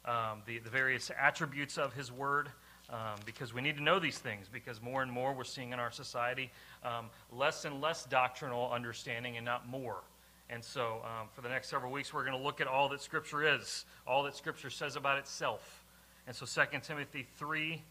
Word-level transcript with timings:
um, 0.06 0.44
the, 0.46 0.60
the 0.60 0.70
various 0.70 1.10
attributes 1.20 1.80
of 1.80 1.94
His 1.94 2.12
Word. 2.12 2.50
Um, 2.90 3.16
because 3.26 3.54
we 3.54 3.62
need 3.62 3.78
to 3.78 3.82
know 3.82 3.98
these 3.98 4.20
things, 4.20 4.48
because 4.52 4.80
more 4.80 5.02
and 5.02 5.12
more 5.12 5.34
we're 5.34 5.46
seeing 5.46 5.72
in 5.72 5.80
our 5.80 5.90
society 5.90 6.52
um, 6.84 7.06
less 7.32 7.66
and 7.66 7.82
less 7.82 8.06
doctrinal 8.06 8.70
understanding 8.72 9.38
and 9.38 9.46
not 9.46 9.68
more. 9.68 10.02
And 10.50 10.64
so, 10.64 11.02
um, 11.04 11.30
for 11.34 11.42
the 11.42 11.50
next 11.50 11.70
several 11.70 11.92
weeks, 11.92 12.14
we're 12.14 12.26
going 12.26 12.38
to 12.38 12.44
look 12.44 12.62
at 12.62 12.68
all 12.68 12.90
that 12.90 13.02
Scripture 13.02 13.56
is, 13.56 13.86
all 14.06 14.22
that 14.24 14.36
Scripture 14.36 14.70
says 14.70 14.98
about 14.98 15.18
itself. 15.18 15.84
And 16.28 16.36
so, 16.36 16.46
2 16.46 16.80
Timothy 16.84 17.26
3, 17.38 17.82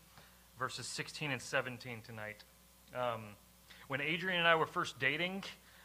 verses 0.59 0.87
16 0.87 1.33
and 1.33 1.43
17 1.43 2.03
tonight. 2.07 2.45
Um, 2.95 3.23
when 3.89 4.01
Adrian 4.01 4.39
and 4.39 4.47
I 4.47 4.55
were 4.55 4.67
first 4.67 5.01
dating, 5.01 5.43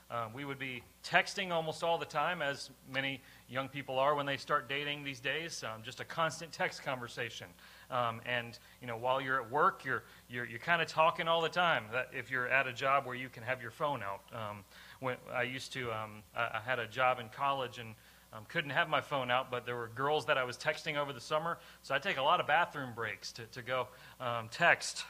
uh, 0.10 0.28
we 0.34 0.46
would 0.46 0.60
be 0.60 0.82
texting 1.04 1.52
almost 1.52 1.84
all 1.84 1.98
the 1.98 2.06
time, 2.06 2.42
as 2.42 2.70
many 2.92 3.22
young 3.50 3.68
people 3.68 4.00
are 4.00 4.16
when 4.16 4.26
they 4.26 4.38
start 4.38 4.70
dating 4.70 5.04
these 5.04 5.20
days. 5.20 5.64
Um, 5.64 5.82
just 5.84 6.00
a 6.00 6.06
constant 6.06 6.52
text 6.54 6.84
conversation. 6.84 7.48
Um, 7.92 8.22
and 8.26 8.58
you 8.80 8.88
know, 8.88 8.96
while 8.96 9.20
you're 9.20 9.42
at 9.42 9.52
work, 9.52 9.84
you're 9.84 10.04
you're, 10.30 10.46
you're 10.46 10.60
kind 10.60 10.82
of 10.82 10.88
talking 10.88 11.28
all 11.28 11.42
the 11.42 11.50
time. 11.50 11.86
That 11.92 12.10
if 12.14 12.32
you're 12.32 12.48
at 12.48 12.68
a 12.68 12.74
job 12.74 13.06
where 13.06 13.16
you 13.16 13.28
can 13.28 13.44
have 13.44 13.62
your 13.62 13.72
phone 13.72 14.02
out. 14.02 14.22
Um, 14.34 14.64
when 15.00 15.18
I 15.34 15.44
used 15.44 15.74
to, 15.74 15.92
um, 15.92 16.24
I, 16.36 16.44
I, 16.56 16.62
had 16.66 16.80
a 16.80 16.88
job 16.88 17.20
in 17.20 17.30
college 17.30 17.78
and 17.78 17.94
um, 18.34 18.46
couldn't 18.50 18.72
have 18.72 18.90
my 18.90 19.00
phone 19.00 19.30
out, 19.30 19.52
but 19.52 19.66
there 19.66 19.76
were 19.76 19.92
girls 19.94 20.26
that 20.26 20.38
I 20.38 20.44
was 20.44 20.58
texting 20.58 20.98
over 20.98 21.14
the 21.14 21.22
summer, 21.22 21.60
so 21.84 21.94
I 21.94 22.00
take 22.00 22.18
a 22.18 22.22
lot 22.22 22.40
of 22.40 22.48
bathroom 22.48 22.94
breaks 22.96 23.32
to 23.34 23.46
to 23.48 23.62
go 23.62 23.88
um, 24.22 24.48
text. 24.50 25.04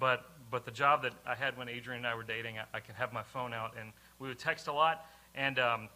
but 0.00 0.28
but 0.50 0.64
the 0.64 0.70
job 0.70 1.02
that 1.02 1.12
I 1.26 1.34
had 1.34 1.56
when 1.56 1.68
Adrian 1.68 1.98
and 1.98 2.06
I 2.06 2.14
were 2.14 2.22
dating, 2.22 2.58
I, 2.58 2.64
I 2.76 2.80
could 2.80 2.94
have 2.94 3.12
my 3.12 3.22
phone 3.22 3.52
out, 3.52 3.74
and 3.80 3.92
we 4.18 4.28
would 4.28 4.38
text 4.38 4.68
a 4.68 4.72
lot. 4.72 5.06
And 5.34 5.58
um, 5.58 5.88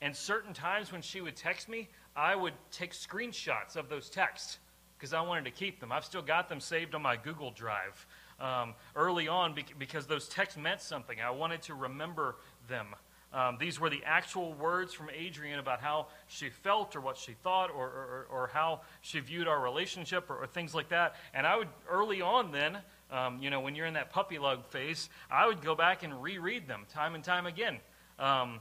and 0.00 0.14
certain 0.14 0.52
times 0.52 0.92
when 0.92 1.00
she 1.00 1.20
would 1.20 1.36
text 1.36 1.68
me, 1.68 1.88
I 2.16 2.36
would 2.36 2.54
take 2.70 2.92
screenshots 2.92 3.76
of 3.76 3.88
those 3.88 4.10
texts 4.10 4.58
because 4.98 5.14
I 5.14 5.20
wanted 5.20 5.44
to 5.46 5.50
keep 5.50 5.80
them. 5.80 5.92
I've 5.92 6.04
still 6.04 6.22
got 6.22 6.48
them 6.48 6.60
saved 6.60 6.94
on 6.94 7.02
my 7.02 7.16
Google 7.16 7.50
Drive 7.50 8.06
um, 8.40 8.74
early 8.96 9.28
on 9.28 9.54
because 9.78 10.06
those 10.06 10.28
texts 10.28 10.58
meant 10.58 10.80
something. 10.80 11.20
I 11.20 11.30
wanted 11.30 11.62
to 11.62 11.74
remember 11.74 12.36
them. 12.68 12.88
Um, 13.34 13.56
these 13.58 13.80
were 13.80 13.90
the 13.90 14.00
actual 14.06 14.52
words 14.54 14.94
from 14.94 15.10
Adrian 15.12 15.58
about 15.58 15.80
how 15.80 16.06
she 16.28 16.50
felt 16.50 16.94
or 16.94 17.00
what 17.00 17.18
she 17.18 17.32
thought 17.42 17.68
or, 17.70 17.86
or, 17.86 18.26
or 18.30 18.50
how 18.52 18.82
she 19.00 19.18
viewed 19.18 19.48
our 19.48 19.60
relationship 19.60 20.30
or, 20.30 20.36
or, 20.36 20.46
things 20.46 20.72
like 20.72 20.90
that. 20.90 21.16
And 21.34 21.44
I 21.44 21.56
would, 21.56 21.66
early 21.90 22.22
on 22.22 22.52
then, 22.52 22.78
um, 23.10 23.40
you 23.42 23.50
know, 23.50 23.58
when 23.58 23.74
you're 23.74 23.86
in 23.86 23.94
that 23.94 24.12
puppy 24.12 24.38
love 24.38 24.64
phase, 24.66 25.10
I 25.28 25.48
would 25.48 25.62
go 25.62 25.74
back 25.74 26.04
and 26.04 26.22
reread 26.22 26.68
them 26.68 26.86
time 26.94 27.16
and 27.16 27.24
time 27.24 27.46
again. 27.46 27.78
Um, 28.20 28.60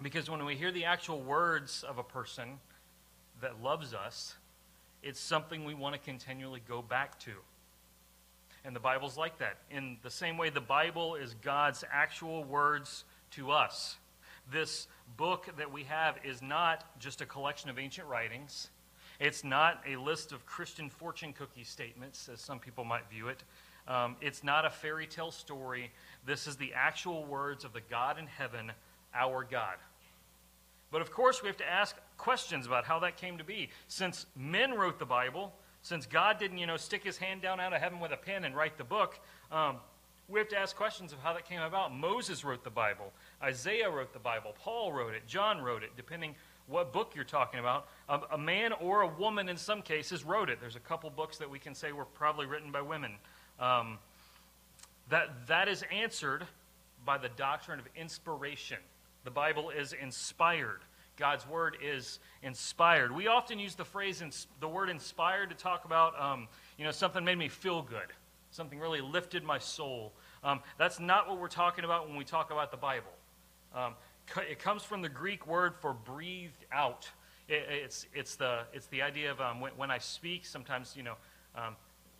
because 0.00 0.30
when 0.30 0.44
we 0.44 0.54
hear 0.54 0.70
the 0.70 0.84
actual 0.84 1.20
words 1.20 1.82
of 1.82 1.98
a 1.98 2.04
person 2.04 2.60
that 3.40 3.60
loves 3.60 3.92
us, 3.92 4.36
it's 5.02 5.18
something 5.18 5.64
we 5.64 5.74
want 5.74 5.96
to 5.96 6.00
continually 6.00 6.62
go 6.68 6.80
back 6.80 7.18
to. 7.20 7.32
And 8.64 8.76
the 8.76 8.80
Bible's 8.80 9.16
like 9.16 9.38
that. 9.38 9.56
In 9.68 9.96
the 10.02 10.10
same 10.10 10.38
way, 10.38 10.50
the 10.50 10.60
Bible 10.60 11.16
is 11.16 11.34
God's 11.42 11.82
actual 11.92 12.44
words 12.44 13.04
to 13.32 13.50
us. 13.50 13.96
This 14.52 14.88
book 15.16 15.48
that 15.56 15.72
we 15.72 15.84
have 15.84 16.16
is 16.24 16.42
not 16.42 16.98
just 16.98 17.20
a 17.20 17.26
collection 17.26 17.70
of 17.70 17.78
ancient 17.78 18.06
writings. 18.08 18.68
It's 19.18 19.44
not 19.44 19.82
a 19.86 19.96
list 19.96 20.32
of 20.32 20.46
Christian 20.46 20.88
fortune 20.88 21.32
cookie 21.32 21.64
statements, 21.64 22.28
as 22.32 22.40
some 22.40 22.58
people 22.58 22.84
might 22.84 23.08
view 23.10 23.28
it. 23.28 23.42
Um, 23.86 24.16
it's 24.20 24.42
not 24.42 24.64
a 24.64 24.70
fairy 24.70 25.06
tale 25.06 25.30
story. 25.30 25.90
This 26.24 26.46
is 26.46 26.56
the 26.56 26.72
actual 26.74 27.24
words 27.24 27.64
of 27.64 27.72
the 27.72 27.80
God 27.90 28.18
in 28.18 28.26
heaven, 28.26 28.72
our 29.14 29.44
God. 29.44 29.76
But 30.90 31.02
of 31.02 31.12
course, 31.12 31.42
we 31.42 31.48
have 31.48 31.56
to 31.58 31.68
ask 31.68 31.96
questions 32.16 32.66
about 32.66 32.84
how 32.84 32.98
that 33.00 33.16
came 33.16 33.38
to 33.38 33.44
be. 33.44 33.70
Since 33.88 34.26
men 34.36 34.72
wrote 34.72 34.98
the 34.98 35.06
Bible, 35.06 35.52
since 35.82 36.06
God 36.06 36.38
didn't, 36.38 36.58
you 36.58 36.66
know, 36.66 36.76
stick 36.76 37.04
his 37.04 37.16
hand 37.16 37.42
down 37.42 37.60
out 37.60 37.72
of 37.72 37.80
heaven 37.80 38.00
with 38.00 38.12
a 38.12 38.16
pen 38.16 38.44
and 38.44 38.56
write 38.56 38.76
the 38.76 38.84
book, 38.84 39.18
um, 39.50 39.76
we 40.30 40.38
have 40.38 40.48
to 40.48 40.58
ask 40.58 40.76
questions 40.76 41.12
of 41.12 41.18
how 41.18 41.32
that 41.32 41.48
came 41.48 41.60
about. 41.60 41.94
Moses 41.94 42.44
wrote 42.44 42.62
the 42.62 42.70
Bible. 42.70 43.12
Isaiah 43.42 43.90
wrote 43.90 44.12
the 44.12 44.20
Bible. 44.20 44.54
Paul 44.58 44.92
wrote 44.92 45.14
it. 45.14 45.26
John 45.26 45.60
wrote 45.60 45.82
it, 45.82 45.90
depending 45.96 46.36
what 46.68 46.92
book 46.92 47.12
you're 47.16 47.24
talking 47.24 47.58
about. 47.58 47.88
A, 48.08 48.20
a, 48.32 48.38
man 48.38 48.72
or 48.80 49.02
a 49.02 49.08
woman, 49.08 49.48
in 49.48 49.56
some 49.56 49.82
cases, 49.82 50.22
wrote 50.24 50.48
it. 50.48 50.58
There's 50.60 50.76
a 50.76 50.80
couple 50.80 51.10
books 51.10 51.38
that 51.38 51.50
we 51.50 51.58
can 51.58 51.74
say 51.74 51.90
were 51.90 52.04
probably 52.04 52.46
written 52.46 52.70
by 52.70 52.80
women. 52.80 53.12
Um, 53.58 53.98
that, 55.08 55.48
that 55.48 55.68
is 55.68 55.84
answered 55.92 56.46
by 57.04 57.18
the 57.18 57.28
doctrine 57.30 57.80
of 57.80 57.86
inspiration. 57.96 58.78
The 59.24 59.30
Bible 59.30 59.70
is 59.70 59.92
inspired. 59.92 60.80
God's 61.16 61.46
word 61.46 61.76
is 61.82 62.20
inspired. 62.42 63.14
We 63.14 63.26
often 63.26 63.58
use 63.58 63.74
the 63.74 63.84
phrase, 63.84 64.22
the 64.60 64.68
word 64.68 64.88
inspired, 64.88 65.50
to 65.50 65.56
talk 65.56 65.84
about, 65.84 66.18
um, 66.18 66.46
you 66.78 66.84
know, 66.84 66.92
something 66.92 67.24
made 67.24 67.36
me 67.36 67.48
feel 67.48 67.82
good. 67.82 68.12
Something 68.50 68.80
really 68.80 69.00
lifted 69.00 69.44
my 69.44 69.58
soul. 69.58 70.12
Um, 70.42 70.60
that's 70.78 70.98
not 70.98 71.28
what 71.28 71.38
we're 71.38 71.48
talking 71.48 71.84
about 71.84 72.08
when 72.08 72.16
we 72.16 72.24
talk 72.24 72.50
about 72.50 72.70
the 72.70 72.76
Bible. 72.76 73.12
Um, 73.74 73.94
it 74.48 74.58
comes 74.58 74.82
from 74.82 75.02
the 75.02 75.08
Greek 75.08 75.46
word 75.46 75.74
for 75.80 75.92
breathed 75.92 76.64
out. 76.72 77.08
It, 77.48 77.64
it's, 77.68 78.06
it's, 78.14 78.36
the, 78.36 78.62
it's 78.72 78.86
the 78.86 79.02
idea 79.02 79.30
of 79.30 79.40
um, 79.40 79.60
when, 79.60 79.72
when, 79.76 79.90
I 79.90 79.98
speak, 79.98 80.46
sometimes, 80.46 80.94
you 80.96 81.02
know, 81.02 81.14
um, 81.54 81.76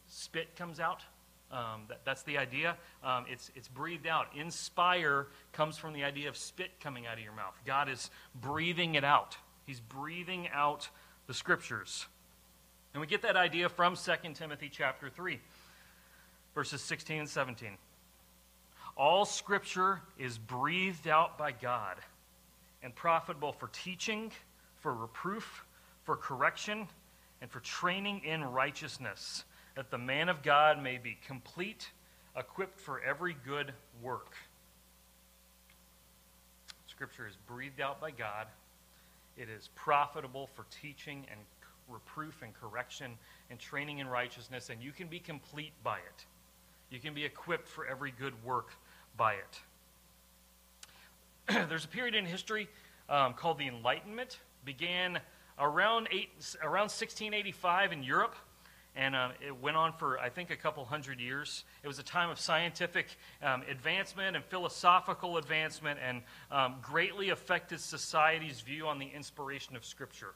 spit 0.07 0.57
comes 0.57 0.81
out. 0.81 1.03
Um, 1.51 1.83
that, 1.89 2.05
that's 2.05 2.23
the 2.23 2.39
idea. 2.39 2.77
Um, 3.03 3.27
it's, 3.29 3.51
it's 3.57 3.69
breathed 3.69 4.07
out. 4.07 4.29
Inspire 4.37 5.27
comes 5.53 5.79
from 5.79 5.93
the 5.93 6.05
idea 6.05 6.29
of 6.29 6.37
spit 6.37 6.71
coming 6.81 7.07
out 7.07 7.15
of 7.15 7.25
your 7.25 7.33
mouth. 7.33 7.55
God 7.67 7.89
is 7.89 8.11
breathing 8.41 8.95
it 8.95 9.05
out. 9.05 9.37
He's 9.67 9.81
breathing 9.81 10.49
out 10.53 10.89
the 11.27 11.35
scriptures. 11.35 12.07
And 12.93 13.01
we 13.01 13.07
get 13.07 13.23
that 13.23 13.37
idea 13.37 13.69
from 13.69 13.97
2 13.97 14.13
Timothy 14.35 14.69
chapter 14.69 15.09
3, 15.09 15.41
verses 16.61 16.83
16 16.83 17.21
and 17.21 17.29
17. 17.31 17.71
All 18.95 19.25
scripture 19.25 20.03
is 20.19 20.37
breathed 20.37 21.09
out 21.09 21.39
by 21.39 21.53
God 21.53 21.97
and 22.83 22.95
profitable 22.95 23.51
for 23.51 23.69
teaching, 23.69 24.31
for 24.77 24.93
reproof, 24.93 25.65
for 26.05 26.17
correction, 26.17 26.87
and 27.41 27.51
for 27.51 27.61
training 27.61 28.21
in 28.27 28.45
righteousness, 28.45 29.45
that 29.75 29.91
the 29.91 29.97
man 29.97 30.29
of 30.29 30.43
God 30.43 30.83
may 30.83 30.99
be 30.99 31.17
complete, 31.27 31.93
equipped 32.37 32.79
for 32.79 33.01
every 33.01 33.35
good 33.47 33.73
work. 34.03 34.35
Scripture 36.89 37.27
is 37.27 37.39
breathed 37.47 37.81
out 37.81 38.03
by 38.03 38.11
God. 38.11 38.49
It 39.39 39.49
is 39.49 39.71
profitable 39.77 40.47
for 40.47 40.67
teaching 40.83 41.25
and 41.31 41.41
reproof 41.89 42.43
and 42.43 42.53
correction 42.53 43.13
and 43.49 43.59
training 43.59 44.01
in 44.01 44.07
righteousness, 44.07 44.69
and 44.69 44.83
you 44.83 44.93
can 44.93 45.09
be 45.09 45.21
complete 45.21 45.73
by 45.83 45.97
it. 45.97 46.27
You 46.91 46.99
can 46.99 47.15
be 47.15 47.25
equipped 47.25 47.69
for 47.69 47.87
every 47.87 48.11
good 48.11 48.45
work 48.45 48.71
by 49.17 49.35
it. 49.35 49.61
There's 51.69 51.85
a 51.85 51.89
period 51.89 52.17
in 52.17 52.27
history 52.27 52.69
um, 53.09 53.35
called 53.35 53.59
the 53.59 53.69
Enlightenment, 53.69 54.41
began 54.65 55.21
around, 55.59 56.09
eight, 56.11 56.31
around 56.63 56.91
1685 56.91 57.93
in 57.93 58.03
Europe. 58.03 58.35
and 58.97 59.15
um, 59.15 59.31
it 59.41 59.57
went 59.63 59.77
on 59.77 59.93
for, 59.93 60.19
I 60.19 60.31
think, 60.31 60.51
a 60.51 60.57
couple 60.57 60.85
hundred 60.85 61.21
years. 61.21 61.63
It 61.85 61.87
was 61.87 62.01
a 62.01 62.03
time 62.03 62.29
of 62.29 62.41
scientific 62.41 63.07
um, 63.41 63.63
advancement 63.71 64.35
and 64.35 64.45
philosophical 64.45 65.37
advancement, 65.37 66.01
and 66.05 66.23
um, 66.51 66.75
greatly 66.83 67.31
affected 67.31 67.79
society's 67.79 68.61
view 68.63 68.89
on 68.89 68.99
the 68.99 69.07
inspiration 69.07 69.77
of 69.77 69.85
Scripture. 69.85 70.35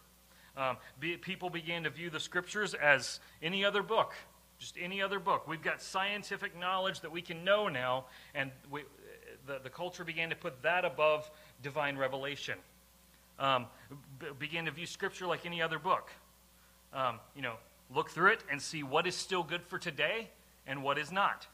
Um, 0.56 0.76
be, 1.00 1.16
people 1.16 1.50
began 1.50 1.82
to 1.82 1.90
view 1.90 2.10
the 2.10 2.20
Scriptures 2.20 2.74
as 2.74 3.18
any 3.42 3.64
other 3.64 3.82
book, 3.82 4.14
just 4.58 4.76
any 4.80 5.02
other 5.02 5.18
book. 5.18 5.46
We've 5.48 5.62
got 5.62 5.82
scientific 5.82 6.58
knowledge 6.58 7.00
that 7.00 7.10
we 7.10 7.22
can 7.22 7.44
know 7.44 7.68
now, 7.68 8.06
and 8.34 8.50
we, 8.70 8.82
the, 9.46 9.60
the 9.62 9.70
culture 9.70 10.04
began 10.04 10.30
to 10.30 10.36
put 10.36 10.62
that 10.62 10.84
above 10.84 11.30
divine 11.62 11.96
revelation. 11.96 12.58
Um, 13.38 13.66
b- 14.18 14.26
began 14.38 14.64
to 14.66 14.70
view 14.70 14.86
Scripture 14.86 15.26
like 15.26 15.44
any 15.44 15.60
other 15.60 15.78
book. 15.78 16.10
Um, 16.92 17.18
you 17.34 17.42
know, 17.42 17.54
look 17.92 18.10
through 18.10 18.32
it 18.32 18.44
and 18.50 18.60
see 18.62 18.82
what 18.82 19.06
is 19.06 19.16
still 19.16 19.42
good 19.42 19.62
for 19.62 19.78
today 19.78 20.28
and 20.66 20.82
what 20.82 20.98
is 20.98 21.10
not. 21.10 21.46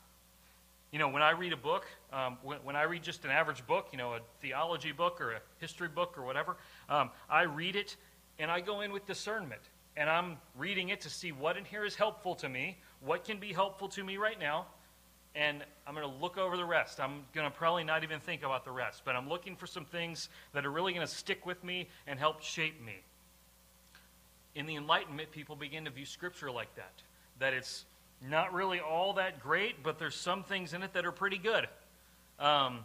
You 0.92 0.98
know, 0.98 1.08
when 1.08 1.22
I 1.22 1.30
read 1.30 1.52
a 1.52 1.56
book, 1.56 1.86
um, 2.12 2.36
when, 2.42 2.58
when, 2.58 2.76
I 2.76 2.82
read 2.82 3.02
just 3.02 3.24
an 3.24 3.30
average 3.30 3.64
book, 3.66 3.88
you 3.92 3.98
know, 3.98 4.14
a 4.14 4.20
theology 4.40 4.92
book 4.92 5.20
or 5.20 5.32
a 5.32 5.40
history 5.58 5.88
book 5.88 6.18
or 6.18 6.22
whatever, 6.22 6.56
um, 6.88 7.10
I 7.28 7.42
read 7.42 7.76
it 7.76 7.96
and 8.38 8.50
I 8.50 8.60
go 8.60 8.80
in 8.80 8.92
with 8.92 9.06
discernment. 9.06 9.60
And 9.96 10.08
I'm 10.08 10.36
reading 10.56 10.90
it 10.90 11.02
to 11.02 11.10
see 11.10 11.32
what 11.32 11.56
in 11.56 11.64
here 11.64 11.84
is 11.84 11.94
helpful 11.94 12.34
to 12.36 12.48
me, 12.48 12.78
what 13.00 13.24
can 13.24 13.38
be 13.38 13.52
helpful 13.52 13.88
to 13.88 14.04
me 14.04 14.16
right 14.16 14.38
now, 14.38 14.66
and 15.34 15.62
I'm 15.86 15.94
going 15.94 16.08
to 16.08 16.16
look 16.22 16.38
over 16.38 16.56
the 16.56 16.64
rest. 16.64 17.00
I'm 17.00 17.22
going 17.34 17.48
to 17.48 17.56
probably 17.56 17.84
not 17.84 18.02
even 18.02 18.20
think 18.20 18.42
about 18.42 18.64
the 18.64 18.70
rest, 18.70 19.02
but 19.04 19.14
I'm 19.14 19.28
looking 19.28 19.56
for 19.56 19.66
some 19.66 19.84
things 19.84 20.28
that 20.52 20.64
are 20.64 20.70
really 20.70 20.92
going 20.92 21.06
to 21.06 21.12
stick 21.12 21.44
with 21.46 21.62
me 21.62 21.88
and 22.06 22.18
help 22.18 22.42
shape 22.42 22.84
me 22.84 23.02
in 24.54 24.66
the 24.66 24.76
Enlightenment, 24.76 25.30
people 25.30 25.56
begin 25.56 25.84
to 25.84 25.90
view 25.90 26.04
Scripture 26.04 26.50
like 26.50 26.74
that. 26.76 26.92
That 27.38 27.54
it's 27.54 27.84
not 28.28 28.52
really 28.52 28.80
all 28.80 29.14
that 29.14 29.40
great, 29.40 29.82
but 29.82 29.98
there's 29.98 30.16
some 30.16 30.42
things 30.42 30.74
in 30.74 30.82
it 30.82 30.92
that 30.94 31.06
are 31.06 31.12
pretty 31.12 31.38
good. 31.38 31.66
Um, 32.38 32.80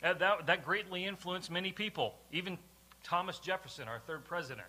that, 0.00 0.46
that 0.46 0.64
greatly 0.64 1.04
influenced 1.04 1.50
many 1.50 1.70
people, 1.70 2.14
even 2.32 2.58
Thomas 3.04 3.38
Jefferson, 3.38 3.88
our 3.88 4.00
third 4.00 4.24
president. 4.24 4.66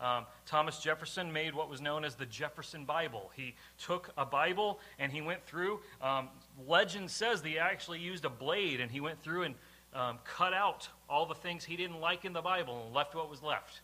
Um, 0.00 0.26
Thomas 0.44 0.80
Jefferson 0.80 1.32
made 1.32 1.54
what 1.54 1.70
was 1.70 1.80
known 1.80 2.04
as 2.04 2.14
the 2.14 2.26
Jefferson 2.26 2.84
Bible. 2.84 3.30
He 3.34 3.54
took 3.78 4.10
a 4.18 4.26
Bible 4.26 4.80
and 4.98 5.12
he 5.12 5.20
went 5.20 5.44
through. 5.46 5.80
Um, 6.02 6.28
legend 6.66 7.10
says 7.10 7.42
that 7.42 7.48
he 7.48 7.58
actually 7.58 8.00
used 8.00 8.24
a 8.24 8.30
blade 8.30 8.80
and 8.80 8.90
he 8.90 9.00
went 9.00 9.22
through 9.22 9.44
and 9.44 9.54
um, 9.94 10.18
cut 10.24 10.52
out 10.52 10.88
all 11.08 11.26
the 11.26 11.34
things 11.34 11.64
he 11.64 11.76
didn't 11.76 12.00
like 12.00 12.24
in 12.24 12.32
the 12.32 12.42
Bible 12.42 12.84
and 12.84 12.94
left 12.94 13.14
what 13.14 13.30
was 13.30 13.42
left. 13.42 13.80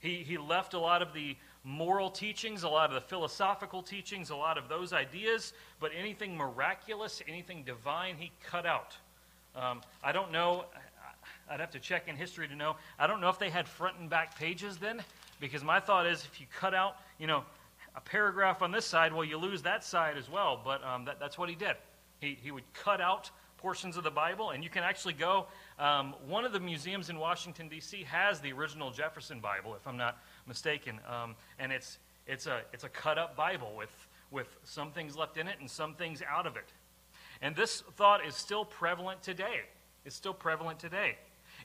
He, 0.00 0.16
he 0.16 0.36
left 0.36 0.74
a 0.74 0.78
lot 0.78 1.00
of 1.00 1.14
the 1.14 1.36
moral 1.62 2.10
teachings, 2.10 2.64
a 2.64 2.68
lot 2.68 2.90
of 2.90 2.94
the 2.94 3.00
philosophical 3.00 3.82
teachings, 3.82 4.30
a 4.30 4.36
lot 4.36 4.58
of 4.58 4.68
those 4.68 4.92
ideas, 4.92 5.52
but 5.78 5.92
anything 5.96 6.36
miraculous, 6.36 7.22
anything 7.28 7.62
divine, 7.62 8.16
he 8.18 8.32
cut 8.44 8.66
out. 8.66 8.96
Um, 9.54 9.80
I 10.02 10.10
don't 10.10 10.32
know, 10.32 10.64
I'd 11.48 11.60
have 11.60 11.70
to 11.70 11.78
check 11.78 12.08
in 12.08 12.16
history 12.16 12.48
to 12.48 12.56
know. 12.56 12.74
I 12.98 13.06
don't 13.06 13.20
know 13.20 13.28
if 13.28 13.38
they 13.38 13.50
had 13.50 13.68
front 13.68 13.98
and 14.00 14.10
back 14.10 14.36
pages 14.36 14.76
then, 14.78 15.02
because 15.42 15.64
my 15.64 15.80
thought 15.80 16.06
is 16.06 16.24
if 16.24 16.40
you 16.40 16.46
cut 16.56 16.72
out, 16.72 16.96
you 17.18 17.26
know, 17.26 17.42
a 17.96 18.00
paragraph 18.00 18.62
on 18.62 18.70
this 18.70 18.86
side, 18.86 19.12
well, 19.12 19.24
you 19.24 19.36
lose 19.36 19.62
that 19.62 19.82
side 19.82 20.16
as 20.16 20.30
well. 20.30 20.60
But 20.64 20.82
um, 20.84 21.04
that, 21.06 21.18
that's 21.18 21.36
what 21.36 21.48
he 21.48 21.56
did. 21.56 21.74
He, 22.20 22.38
he 22.40 22.52
would 22.52 22.62
cut 22.72 23.00
out 23.00 23.28
portions 23.58 23.96
of 23.96 24.04
the 24.04 24.10
Bible, 24.10 24.50
and 24.50 24.62
you 24.62 24.70
can 24.70 24.84
actually 24.84 25.14
go. 25.14 25.46
Um, 25.80 26.14
one 26.28 26.44
of 26.44 26.52
the 26.52 26.60
museums 26.60 27.10
in 27.10 27.18
Washington, 27.18 27.68
D.C., 27.68 28.04
has 28.04 28.40
the 28.40 28.52
original 28.52 28.92
Jefferson 28.92 29.40
Bible, 29.40 29.74
if 29.74 29.86
I'm 29.86 29.96
not 29.96 30.16
mistaken. 30.46 31.00
Um, 31.08 31.34
and 31.58 31.72
it's, 31.72 31.98
it's, 32.28 32.46
a, 32.46 32.60
it's 32.72 32.84
a 32.84 32.88
cut 32.88 33.18
up 33.18 33.36
Bible 33.36 33.74
with, 33.76 33.90
with 34.30 34.56
some 34.62 34.92
things 34.92 35.16
left 35.16 35.38
in 35.38 35.48
it 35.48 35.56
and 35.58 35.68
some 35.68 35.94
things 35.94 36.22
out 36.28 36.46
of 36.46 36.56
it. 36.56 36.72
And 37.40 37.56
this 37.56 37.82
thought 37.96 38.24
is 38.24 38.36
still 38.36 38.64
prevalent 38.64 39.22
today. 39.22 39.62
It's 40.04 40.14
still 40.14 40.34
prevalent 40.34 40.78
today. 40.78 41.16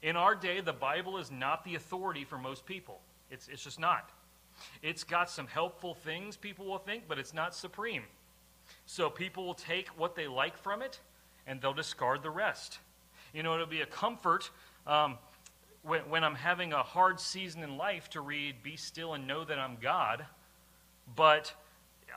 In 0.01 0.15
our 0.15 0.33
day, 0.33 0.61
the 0.61 0.73
Bible 0.73 1.19
is 1.19 1.31
not 1.31 1.63
the 1.63 1.75
authority 1.75 2.23
for 2.23 2.39
most 2.39 2.65
people, 2.65 3.01
it's, 3.29 3.47
it's 3.47 3.63
just 3.63 3.79
not. 3.79 4.09
It's 4.81 5.03
got 5.03 5.29
some 5.29 5.47
helpful 5.47 5.93
things, 5.93 6.35
people 6.35 6.65
will 6.65 6.79
think, 6.79 7.03
but 7.07 7.19
it's 7.19 7.33
not 7.33 7.53
supreme. 7.53 8.03
So 8.85 9.09
people 9.09 9.45
will 9.45 9.53
take 9.53 9.87
what 9.89 10.15
they 10.15 10.27
like 10.27 10.57
from 10.57 10.81
it 10.81 10.99
and 11.45 11.61
they'll 11.61 11.73
discard 11.73 12.23
the 12.23 12.29
rest. 12.29 12.79
You 13.33 13.43
know, 13.43 13.53
it'll 13.53 13.65
be 13.65 13.81
a 13.81 13.85
comfort 13.85 14.49
um, 14.85 15.17
when, 15.83 16.01
when 16.09 16.23
I'm 16.23 16.35
having 16.35 16.73
a 16.73 16.83
hard 16.83 17.19
season 17.19 17.63
in 17.63 17.77
life 17.77 18.09
to 18.11 18.21
read, 18.21 18.63
Be 18.63 18.75
still 18.75 19.13
and 19.13 19.27
know 19.27 19.45
that 19.45 19.57
I'm 19.57 19.77
God, 19.81 20.25
but 21.15 21.53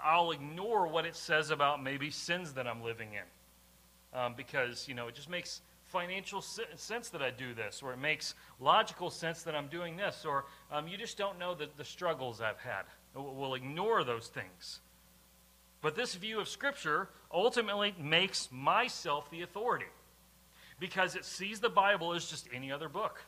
I'll 0.03 0.31
ignore 0.31 0.87
what 0.89 1.05
it 1.05 1.15
says 1.15 1.51
about 1.51 1.83
maybe 1.83 2.11
sins 2.11 2.55
that 2.55 2.67
I'm 2.67 2.83
living 2.83 3.11
in. 3.13 4.19
Um, 4.19 4.35
because, 4.37 4.89
you 4.89 4.95
know, 4.95 5.07
it 5.07 5.15
just 5.15 5.31
makes 5.31 5.61
financial 5.91 6.41
sense 6.41 7.09
that 7.11 7.23
I 7.23 7.31
do 7.31 7.53
this, 7.53 7.83
or 7.83 7.93
it 7.93 7.99
makes 7.99 8.35
logical 8.61 9.11
sense 9.11 9.43
that 9.43 9.55
I'm 9.55 9.69
doing 9.69 9.97
this, 9.97 10.25
or 10.25 10.45
um, 10.71 10.89
you 10.89 10.97
just 10.97 11.19
don't 11.19 11.39
know 11.39 11.55
the, 11.55 11.69
the 11.77 11.85
struggles 11.85 12.41
I've 12.41 12.59
had. 12.59 12.85
We'll 13.15 13.55
ignore 13.55 14.05
those 14.05 14.29
things. 14.29 14.81
But 15.83 15.97
this 15.97 16.15
view 16.15 16.41
of 16.41 16.49
Scripture 16.49 17.09
ultimately 17.33 17.95
makes 17.99 18.49
myself 18.53 19.31
the 19.31 19.43
authority 19.43 19.87
because 20.79 21.17
it 21.17 21.25
sees 21.25 21.61
the 21.61 21.69
Bible 21.69 22.15
as 22.15 22.27
just 22.27 22.49
any 22.55 22.71
other 22.71 22.89
book. 22.89 23.25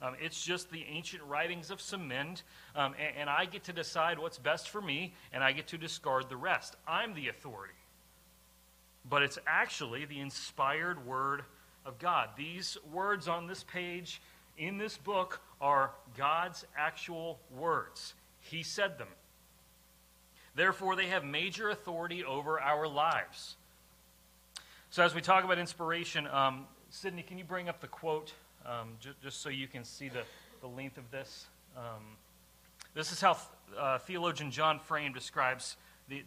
Um, 0.00 0.14
it's 0.20 0.44
just 0.44 0.70
the 0.70 0.84
ancient 0.88 1.22
writings 1.22 1.70
of 1.70 1.80
some 1.80 2.06
men, 2.06 2.36
um, 2.76 2.94
and, 3.00 3.16
and 3.22 3.30
I 3.30 3.46
get 3.46 3.64
to 3.64 3.72
decide 3.72 4.18
what's 4.18 4.38
best 4.38 4.68
for 4.68 4.82
me, 4.82 5.14
and 5.32 5.42
I 5.42 5.52
get 5.52 5.68
to 5.68 5.78
discard 5.78 6.28
the 6.28 6.36
rest. 6.36 6.76
I'm 6.86 7.14
the 7.14 7.28
authority. 7.28 7.74
But 9.08 9.22
it's 9.22 9.38
actually 9.46 10.04
the 10.04 10.20
inspired 10.20 11.06
Word 11.06 11.44
of 11.84 11.98
God. 11.98 12.30
These 12.36 12.76
words 12.92 13.28
on 13.28 13.46
this 13.46 13.62
page 13.64 14.20
in 14.56 14.78
this 14.78 14.96
book 14.96 15.40
are 15.60 15.92
God's 16.16 16.64
actual 16.76 17.38
words. 17.56 18.14
He 18.40 18.62
said 18.62 18.98
them. 18.98 19.08
Therefore, 20.54 20.94
they 20.94 21.06
have 21.06 21.24
major 21.24 21.70
authority 21.70 22.24
over 22.24 22.60
our 22.60 22.86
lives. 22.86 23.56
So, 24.90 25.02
as 25.02 25.14
we 25.14 25.20
talk 25.20 25.42
about 25.42 25.58
inspiration, 25.58 26.28
um, 26.28 26.66
Sydney, 26.90 27.22
can 27.22 27.38
you 27.38 27.44
bring 27.44 27.68
up 27.68 27.80
the 27.80 27.88
quote 27.88 28.32
um, 28.64 28.90
j- 29.00 29.10
just 29.22 29.42
so 29.42 29.48
you 29.48 29.66
can 29.66 29.82
see 29.82 30.08
the, 30.08 30.22
the 30.60 30.68
length 30.68 30.96
of 30.96 31.10
this? 31.10 31.46
Um, 31.76 32.16
this 32.94 33.10
is 33.10 33.20
how 33.20 33.36
uh, 33.76 33.98
theologian 33.98 34.52
John 34.52 34.78
Frame 34.78 35.12
describes 35.12 35.76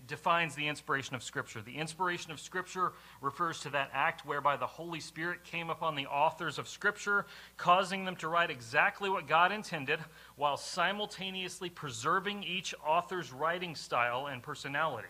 defines 0.07 0.56
the 0.56 0.68
inspiration 0.68 1.15
of 1.15 1.24
Scripture. 1.24 1.62
The 1.62 1.77
inspiration 1.77 2.31
of 2.31 2.39
Scripture 2.39 2.94
refers 3.21 3.59
to 3.62 3.69
that 3.69 3.91
act 3.94 4.25
whereby 4.25 4.57
the 4.57 4.65
Holy 4.65 5.00
Spirit 5.00 5.43
came 5.43 5.69
upon 5.69 5.96
the 5.96 6.07
authors 6.07 6.57
of 6.57 6.67
Scripture, 6.67 7.25
causing 7.57 8.03
them 8.03 8.15
to 8.17 8.27
write 8.27 8.50
exactly 8.50 9.10
what 9.10 9.27
God 9.27 9.51
intended, 9.51 10.00
while 10.36 10.57
simultaneously 10.57 11.69
preserving 11.69 12.43
each 12.43 12.74
author's 12.86 13.31
writing 13.31 13.75
style 13.75 14.27
and 14.27 14.41
personality. 14.41 15.07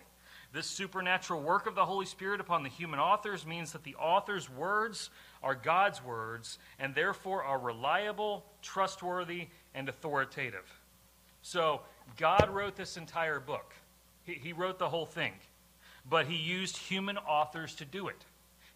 This 0.54 0.68
supernatural 0.68 1.42
work 1.42 1.68
of 1.68 1.76
the 1.76 1.86
Holy 1.86 2.06
Spirit 2.06 2.42
upon 2.42 2.64
the 2.64 2.70
human 2.70 3.00
authors 3.00 3.46
means 3.46 3.72
that 3.74 3.84
the 3.84 3.96
author's 3.96 4.50
words 4.50 5.10
are 5.44 5.56
God's 5.56 6.04
words 6.04 6.58
and 6.80 6.96
therefore 6.96 7.44
are 7.44 7.60
reliable, 7.60 8.46
trustworthy, 8.62 9.48
and 9.76 9.90
authoritative. 9.90 10.66
So, 11.42 11.82
God 12.18 12.50
wrote 12.50 12.76
this 12.76 12.98
entire 12.98 13.40
book. 13.40 13.74
He, 14.28 14.34
he 14.34 14.54
wrote 14.54 14.78
the 14.78 14.90
whole 14.90 15.06
thing. 15.06 15.32
But 16.08 16.28
he 16.28 16.36
used 16.36 16.78
human 16.78 17.18
authors 17.18 17.74
to 17.76 17.86
do 17.86 18.10
it. 18.10 18.24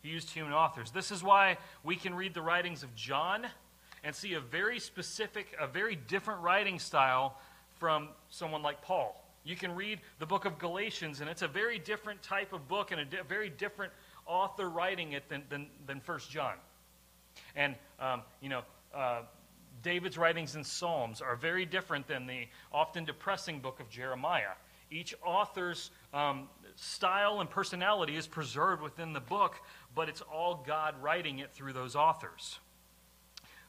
He 0.01 0.09
used 0.09 0.31
human 0.31 0.53
authors. 0.53 0.91
This 0.91 1.11
is 1.11 1.21
why 1.21 1.57
we 1.83 1.95
can 1.95 2.15
read 2.15 2.33
the 2.33 2.41
writings 2.41 2.81
of 2.81 2.95
John 2.95 3.45
and 4.03 4.15
see 4.15 4.33
a 4.33 4.39
very 4.39 4.79
specific, 4.79 5.55
a 5.59 5.67
very 5.67 5.95
different 5.95 6.41
writing 6.41 6.79
style 6.79 7.37
from 7.79 8.09
someone 8.29 8.63
like 8.63 8.81
Paul. 8.81 9.23
You 9.43 9.55
can 9.55 9.75
read 9.75 9.99
the 10.19 10.25
book 10.25 10.45
of 10.45 10.57
Galatians, 10.57 11.21
and 11.21 11.29
it's 11.29 11.41
a 11.41 11.47
very 11.47 11.77
different 11.77 12.21
type 12.23 12.53
of 12.53 12.67
book 12.67 12.91
and 12.91 13.01
a 13.01 13.05
di- 13.05 13.21
very 13.27 13.49
different 13.49 13.91
author 14.25 14.69
writing 14.69 15.11
it 15.13 15.29
than, 15.29 15.43
than, 15.49 15.67
than 15.85 16.01
1 16.05 16.19
John. 16.29 16.55
And, 17.55 17.75
um, 17.99 18.21
you 18.39 18.49
know, 18.49 18.61
uh, 18.93 19.21
David's 19.83 20.17
writings 20.17 20.55
in 20.55 20.63
Psalms 20.63 21.21
are 21.21 21.35
very 21.35 21.65
different 21.65 22.07
than 22.07 22.27
the 22.27 22.47
often 22.71 23.03
depressing 23.05 23.59
book 23.59 23.79
of 23.79 23.89
Jeremiah. 23.89 24.53
Each 24.91 25.15
author's 25.25 25.89
um, 26.13 26.49
style 26.75 27.39
and 27.39 27.49
personality 27.49 28.17
is 28.17 28.27
preserved 28.27 28.81
within 28.81 29.13
the 29.13 29.21
book, 29.21 29.55
but 29.95 30.09
it's 30.09 30.21
all 30.21 30.63
God 30.67 31.01
writing 31.01 31.39
it 31.39 31.51
through 31.53 31.73
those 31.73 31.95
authors. 31.95 32.59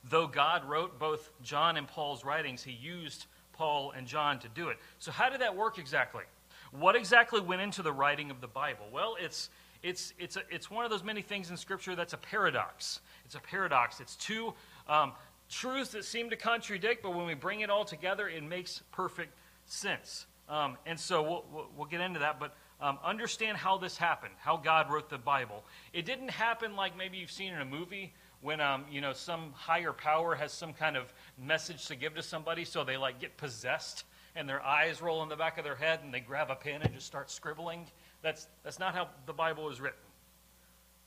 Though 0.04 0.26
God 0.26 0.68
wrote 0.68 0.98
both 0.98 1.30
John 1.42 1.76
and 1.76 1.86
Paul's 1.86 2.24
writings, 2.24 2.62
he 2.62 2.72
used 2.72 3.26
Paul 3.52 3.92
and 3.96 4.06
John 4.06 4.40
to 4.40 4.48
do 4.48 4.68
it. 4.68 4.78
So, 4.98 5.12
how 5.12 5.30
did 5.30 5.40
that 5.42 5.54
work 5.54 5.78
exactly? 5.78 6.24
What 6.72 6.96
exactly 6.96 7.40
went 7.40 7.60
into 7.60 7.82
the 7.82 7.92
writing 7.92 8.30
of 8.30 8.40
the 8.40 8.48
Bible? 8.48 8.86
Well, 8.90 9.16
it's, 9.20 9.50
it's, 9.82 10.12
it's, 10.18 10.36
a, 10.36 10.42
it's 10.50 10.70
one 10.70 10.84
of 10.84 10.90
those 10.90 11.04
many 11.04 11.22
things 11.22 11.50
in 11.50 11.56
Scripture 11.56 11.94
that's 11.94 12.14
a 12.14 12.18
paradox. 12.18 13.00
It's 13.24 13.36
a 13.36 13.40
paradox. 13.40 14.00
It's 14.00 14.16
two 14.16 14.54
um, 14.88 15.12
truths 15.48 15.90
that 15.90 16.04
seem 16.04 16.30
to 16.30 16.36
contradict, 16.36 17.02
but 17.02 17.14
when 17.14 17.26
we 17.26 17.34
bring 17.34 17.60
it 17.60 17.70
all 17.70 17.84
together, 17.84 18.28
it 18.28 18.42
makes 18.42 18.82
perfect 18.90 19.34
sense. 19.66 20.26
Um, 20.52 20.76
and 20.84 21.00
so 21.00 21.22
we'll, 21.22 21.70
we'll, 21.74 21.86
get 21.86 22.02
into 22.02 22.18
that, 22.18 22.38
but 22.38 22.54
um, 22.78 22.98
understand 23.02 23.56
how 23.56 23.78
this 23.78 23.96
happened, 23.96 24.34
how 24.36 24.58
God 24.58 24.92
wrote 24.92 25.08
the 25.08 25.16
Bible. 25.16 25.64
It 25.94 26.04
didn't 26.04 26.28
happen 26.28 26.76
like 26.76 26.94
maybe 26.94 27.16
you've 27.16 27.30
seen 27.30 27.54
in 27.54 27.60
a 27.62 27.64
movie 27.64 28.12
when 28.42 28.60
um, 28.60 28.84
you 28.90 29.00
know 29.00 29.14
some 29.14 29.52
higher 29.54 29.94
power 29.94 30.34
has 30.34 30.52
some 30.52 30.74
kind 30.74 30.94
of 30.94 31.10
message 31.42 31.86
to 31.86 31.96
give 31.96 32.14
to 32.16 32.22
somebody, 32.22 32.66
so 32.66 32.84
they 32.84 32.98
like 32.98 33.18
get 33.18 33.38
possessed 33.38 34.04
and 34.36 34.46
their 34.46 34.62
eyes 34.62 35.00
roll 35.00 35.22
in 35.22 35.30
the 35.30 35.36
back 35.36 35.56
of 35.56 35.64
their 35.64 35.74
head 35.74 36.00
and 36.04 36.12
they 36.12 36.20
grab 36.20 36.50
a 36.50 36.54
pen 36.54 36.82
and 36.82 36.92
just 36.92 37.06
start 37.06 37.30
scribbling. 37.30 37.86
That's 38.20 38.46
that's 38.62 38.78
not 38.78 38.94
how 38.94 39.08
the 39.24 39.32
Bible 39.32 39.70
is 39.70 39.80
written. 39.80 40.00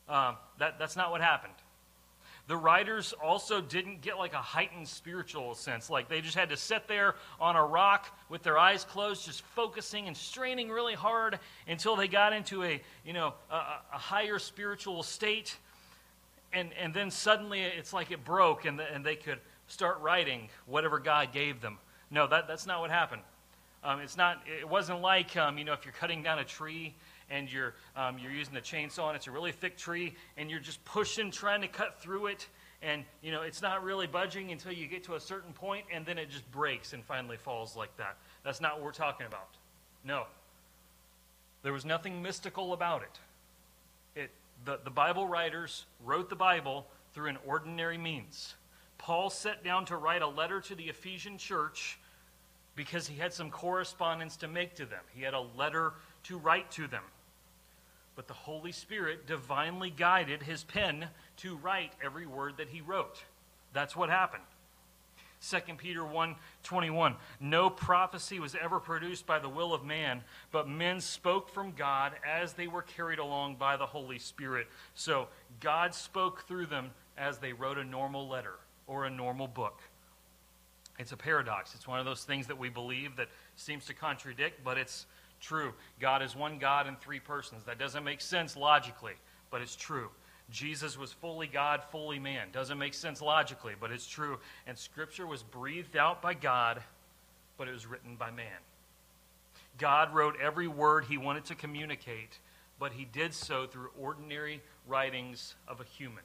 Um, 0.10 0.38
that 0.58 0.80
that's 0.80 0.96
not 0.96 1.12
what 1.12 1.22
happened. 1.22 1.54
The 2.48 2.56
writers 2.56 3.14
also 3.24 3.60
didn't 3.60 4.02
get 4.02 4.18
like 4.20 4.34
a 4.34 4.38
heightened 4.38 4.88
spiritual 4.88 5.56
sense. 5.56 5.90
Like 5.90 6.10
they 6.10 6.22
just 6.22 6.36
had 6.36 6.50
to 6.50 6.58
sit 6.58 6.88
there 6.88 7.16
on 7.40 7.56
a 7.56 7.66
rock 7.66 8.16
with 8.30 8.44
their 8.44 8.58
eyes 8.58 8.84
closed, 8.84 9.26
just 9.26 9.42
focusing 9.42 10.08
and 10.08 10.16
straining 10.16 10.70
really 10.70 10.94
hard 10.94 11.40
until 11.68 11.96
they 11.96 12.08
got 12.08 12.34
into 12.34 12.64
a, 12.64 12.80
you 13.04 13.14
know, 13.14 13.34
a, 13.50 13.56
a 13.56 13.98
higher 13.98 14.38
spiritual 14.38 15.02
state. 15.02 15.58
And, 16.54 16.70
and 16.80 16.94
then 16.94 17.10
suddenly 17.10 17.62
it's 17.62 17.94
like 17.94 18.12
it 18.12 18.24
broke 18.24 18.66
and, 18.66 18.78
the, 18.78 18.94
and 18.94 19.04
they 19.04 19.16
could 19.16 19.40
start 19.68 20.00
writing 20.02 20.50
whatever 20.68 21.00
God 21.00 21.34
gave 21.34 21.62
them. 21.62 21.80
No, 22.12 22.28
that, 22.28 22.48
that's 22.48 22.68
not 22.68 22.80
what 22.80 22.92
happened. 22.92 23.24
Um, 23.84 24.00
it's 24.00 24.18
not, 24.18 24.42
it 24.60 24.70
wasn't 24.70 25.02
like, 25.02 25.36
um, 25.36 25.58
you 25.58 25.64
know, 25.64 25.74
if 25.74 25.84
you're 25.84 25.94
cutting 25.94 26.22
down 26.22 26.40
a 26.40 26.44
tree 26.44 26.94
and 27.30 27.52
you're, 27.52 27.74
um, 27.96 28.18
you're 28.20 28.32
using 28.32 28.56
a 28.58 28.62
chainsaw 28.62 29.08
and 29.08 29.16
it's 29.16 29.28
a 29.28 29.32
really 29.32 29.52
thick 29.52 29.78
tree 29.78 30.16
and 30.38 30.50
you're 30.50 30.60
just 30.60 30.84
pushing, 30.86 31.32
trying 31.32 31.62
to 31.62 31.68
cut 31.68 32.00
through 32.00 32.28
it. 32.28 32.48
And, 32.82 33.04
you 33.22 33.32
know, 33.32 33.42
it's 33.42 33.62
not 33.62 33.84
really 33.84 34.08
budging 34.08 34.52
until 34.52 34.72
you 34.72 34.88
get 34.88 35.04
to 35.06 35.16
a 35.16 35.20
certain 35.20 35.54
point 35.54 35.86
and 35.92 36.06
then 36.06 36.18
it 36.18 36.30
just 36.30 36.50
breaks 36.52 36.94
and 36.94 37.04
finally 37.04 37.38
falls 37.38 37.76
like 37.76 37.96
that. 37.98 38.18
That's 38.44 38.62
not 38.62 38.76
what 38.76 38.84
we're 38.84 38.92
talking 38.92 39.26
about. 39.26 39.50
No. 40.04 40.26
There 41.64 41.74
was 41.74 41.86
nothing 41.86 42.22
mystical 42.22 42.74
about 42.74 43.02
it. 43.02 44.22
it 44.22 44.32
the, 44.66 44.80
the 44.84 44.92
Bible 44.92 45.28
writers 45.28 45.86
wrote 46.04 46.30
the 46.30 46.36
Bible 46.36 46.86
through 47.14 47.28
an 47.28 47.38
ordinary 47.46 47.98
means. 47.98 48.54
Paul 48.98 49.30
sat 49.30 49.64
down 49.64 49.86
to 49.86 49.98
write 49.98 50.22
a 50.22 50.28
letter 50.28 50.62
to 50.62 50.76
the 50.76 50.84
Ephesian 50.84 51.38
church 51.38 51.98
because 52.76 53.08
he 53.08 53.18
had 53.18 53.34
some 53.34 53.50
correspondence 53.50 54.38
to 54.38 54.48
make 54.48 54.76
to 54.76 54.86
them. 54.86 55.02
He 55.16 55.24
had 55.24 55.34
a 55.34 55.46
letter 55.58 55.94
to 56.24 56.38
write 56.38 56.70
to 56.72 56.88
them 56.88 57.04
but 58.16 58.28
the 58.28 58.34
Holy 58.34 58.72
Spirit 58.72 59.28
divinely 59.28 59.90
guided 59.90 60.44
his 60.44 60.64
pen 60.64 61.08
to 61.38 61.56
write 61.58 61.92
every 62.04 62.26
word 62.26 62.58
that 62.58 62.70
he 62.70 62.82
wrote. 62.82 63.24
That's 63.74 63.96
what 63.96 64.10
happened. 64.10 64.44
2 65.42 65.78
Peter 65.78 66.02
1:21 66.02 67.18
No 67.40 67.70
prophecy 67.70 68.40
was 68.40 68.56
ever 68.56 68.80
produced 68.80 69.28
by 69.28 69.38
the 69.38 69.50
will 69.50 69.74
of 69.74 69.84
man, 69.84 70.24
but 70.52 70.68
men 70.68 71.00
spoke 71.02 71.50
from 71.50 71.74
God 71.74 72.14
as 72.26 72.54
they 72.54 72.68
were 72.68 72.82
carried 72.82 73.20
along 73.20 73.58
by 73.58 73.78
the 73.78 73.86
Holy 73.86 74.18
Spirit. 74.18 74.68
So 74.96 75.28
God 75.60 75.94
spoke 75.94 76.48
through 76.48 76.68
them 76.68 76.92
as 77.18 77.38
they 77.38 77.54
wrote 77.54 77.78
a 77.78 77.84
normal 77.84 78.28
letter 78.28 78.56
or 78.88 79.06
a 79.06 79.10
normal 79.10 79.48
book. 79.48 79.82
It's 80.98 81.12
a 81.12 81.18
paradox. 81.18 81.76
It's 81.76 81.88
one 81.88 82.00
of 82.00 82.06
those 82.06 82.24
things 82.24 82.48
that 82.48 82.58
we 82.58 82.70
believe 82.70 83.18
that 83.18 83.28
seems 83.56 83.86
to 83.86 83.94
contradict, 83.94 84.64
but 84.64 84.78
it's 84.78 85.06
true. 85.40 85.74
God 86.00 86.22
is 86.22 86.36
one 86.36 86.58
God 86.58 86.88
in 86.88 86.96
three 86.96 87.20
persons. 87.20 87.64
That 87.66 87.80
doesn't 87.80 88.04
make 88.04 88.22
sense 88.22 88.56
logically, 88.56 89.14
but 89.52 89.62
it's 89.62 89.76
true. 89.76 90.10
Jesus 90.52 90.98
was 90.98 91.12
fully 91.12 91.48
God, 91.48 91.82
fully 91.92 92.20
man. 92.20 92.50
Doesn't 92.52 92.78
make 92.78 92.94
sense 92.94 93.22
logically, 93.22 93.74
but 93.80 93.92
it's 93.92 94.08
true. 94.08 94.40
And 94.68 94.78
Scripture 94.78 95.26
was 95.26 95.42
breathed 95.44 95.98
out 95.98 96.22
by 96.22 96.34
God, 96.34 96.82
but 97.58 97.68
it 97.68 97.74
was 97.74 97.88
written 97.88 98.16
by 98.16 98.32
man. 98.32 98.60
God 99.78 100.14
wrote 100.14 100.36
every 100.42 100.68
word 100.68 101.06
he 101.06 101.18
wanted 101.18 101.46
to 101.46 101.56
communicate, 101.56 102.40
but 102.80 102.94
he 102.94 103.06
did 103.06 103.34
so 103.34 103.66
through 103.66 103.90
ordinary 104.00 104.62
writings 104.88 105.56
of 105.68 105.82
a 105.82 105.84
human. 105.84 106.24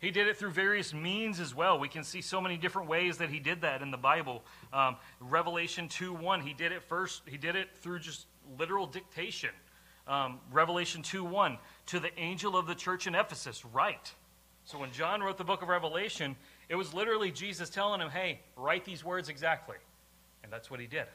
He 0.00 0.10
did 0.10 0.28
it 0.28 0.36
through 0.36 0.50
various 0.50 0.94
means 0.94 1.40
as 1.40 1.54
well. 1.54 1.78
We 1.78 1.88
can 1.88 2.04
see 2.04 2.20
so 2.20 2.40
many 2.40 2.56
different 2.56 2.88
ways 2.88 3.18
that 3.18 3.30
he 3.30 3.40
did 3.40 3.62
that 3.62 3.82
in 3.82 3.90
the 3.90 3.96
Bible. 3.96 4.44
Um, 4.72 4.96
Revelation 5.20 5.88
2 5.88 6.12
1, 6.12 6.40
he 6.40 6.52
did 6.52 6.70
it 6.72 6.82
first, 6.84 7.22
he 7.26 7.36
did 7.36 7.56
it 7.56 7.68
through 7.80 7.98
just 8.00 8.26
literal 8.58 8.86
dictation. 8.86 9.50
Um, 10.06 10.38
Revelation 10.52 11.02
2 11.02 11.24
1, 11.24 11.58
to 11.86 12.00
the 12.00 12.16
angel 12.18 12.56
of 12.56 12.66
the 12.66 12.74
church 12.74 13.06
in 13.06 13.14
Ephesus, 13.14 13.64
write. 13.64 14.12
So 14.64 14.78
when 14.78 14.92
John 14.92 15.22
wrote 15.22 15.38
the 15.38 15.44
book 15.44 15.62
of 15.62 15.68
Revelation, 15.68 16.36
it 16.68 16.76
was 16.76 16.94
literally 16.94 17.30
Jesus 17.30 17.70
telling 17.70 18.00
him, 18.00 18.10
hey, 18.10 18.40
write 18.56 18.84
these 18.84 19.02
words 19.02 19.28
exactly. 19.28 19.76
And 20.44 20.52
that's 20.52 20.70
what 20.70 20.78
he 20.78 20.86
did. 20.86 21.06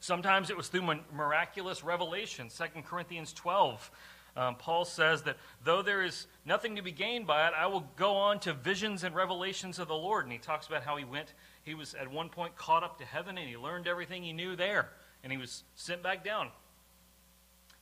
Sometimes 0.00 0.50
it 0.50 0.56
was 0.56 0.68
through 0.68 1.00
miraculous 1.12 1.82
revelation. 1.82 2.48
2 2.48 2.82
Corinthians 2.82 3.32
12 3.32 3.90
um, 4.36 4.56
Paul 4.56 4.84
says 4.84 5.22
that 5.22 5.36
though 5.62 5.82
there 5.82 6.02
is 6.02 6.26
nothing 6.44 6.76
to 6.76 6.82
be 6.82 6.90
gained 6.90 7.26
by 7.26 7.46
it, 7.46 7.52
I 7.56 7.66
will 7.66 7.88
go 7.96 8.14
on 8.14 8.40
to 8.40 8.52
visions 8.52 9.04
and 9.04 9.14
revelations 9.14 9.78
of 9.78 9.88
the 9.88 9.94
Lord. 9.94 10.24
And 10.24 10.32
he 10.32 10.38
talks 10.38 10.66
about 10.66 10.82
how 10.82 10.96
he 10.96 11.04
went, 11.04 11.34
he 11.62 11.74
was 11.74 11.94
at 11.94 12.10
one 12.10 12.28
point 12.28 12.56
caught 12.56 12.82
up 12.82 12.98
to 12.98 13.04
heaven 13.04 13.38
and 13.38 13.48
he 13.48 13.56
learned 13.56 13.86
everything 13.86 14.22
he 14.22 14.32
knew 14.32 14.56
there. 14.56 14.90
And 15.22 15.30
he 15.32 15.38
was 15.38 15.62
sent 15.76 16.02
back 16.02 16.24
down. 16.24 16.48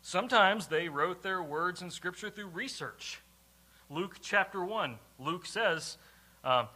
Sometimes 0.03 0.67
they 0.67 0.89
wrote 0.89 1.23
their 1.23 1.43
words 1.43 1.81
in 1.81 1.91
Scripture 1.91 2.29
through 2.29 2.49
research. 2.49 3.21
Luke 3.89 4.17
chapter 4.21 4.65
1, 4.65 4.97
Luke 5.19 5.47
says, 5.47 5.97
uh, 6.45 6.67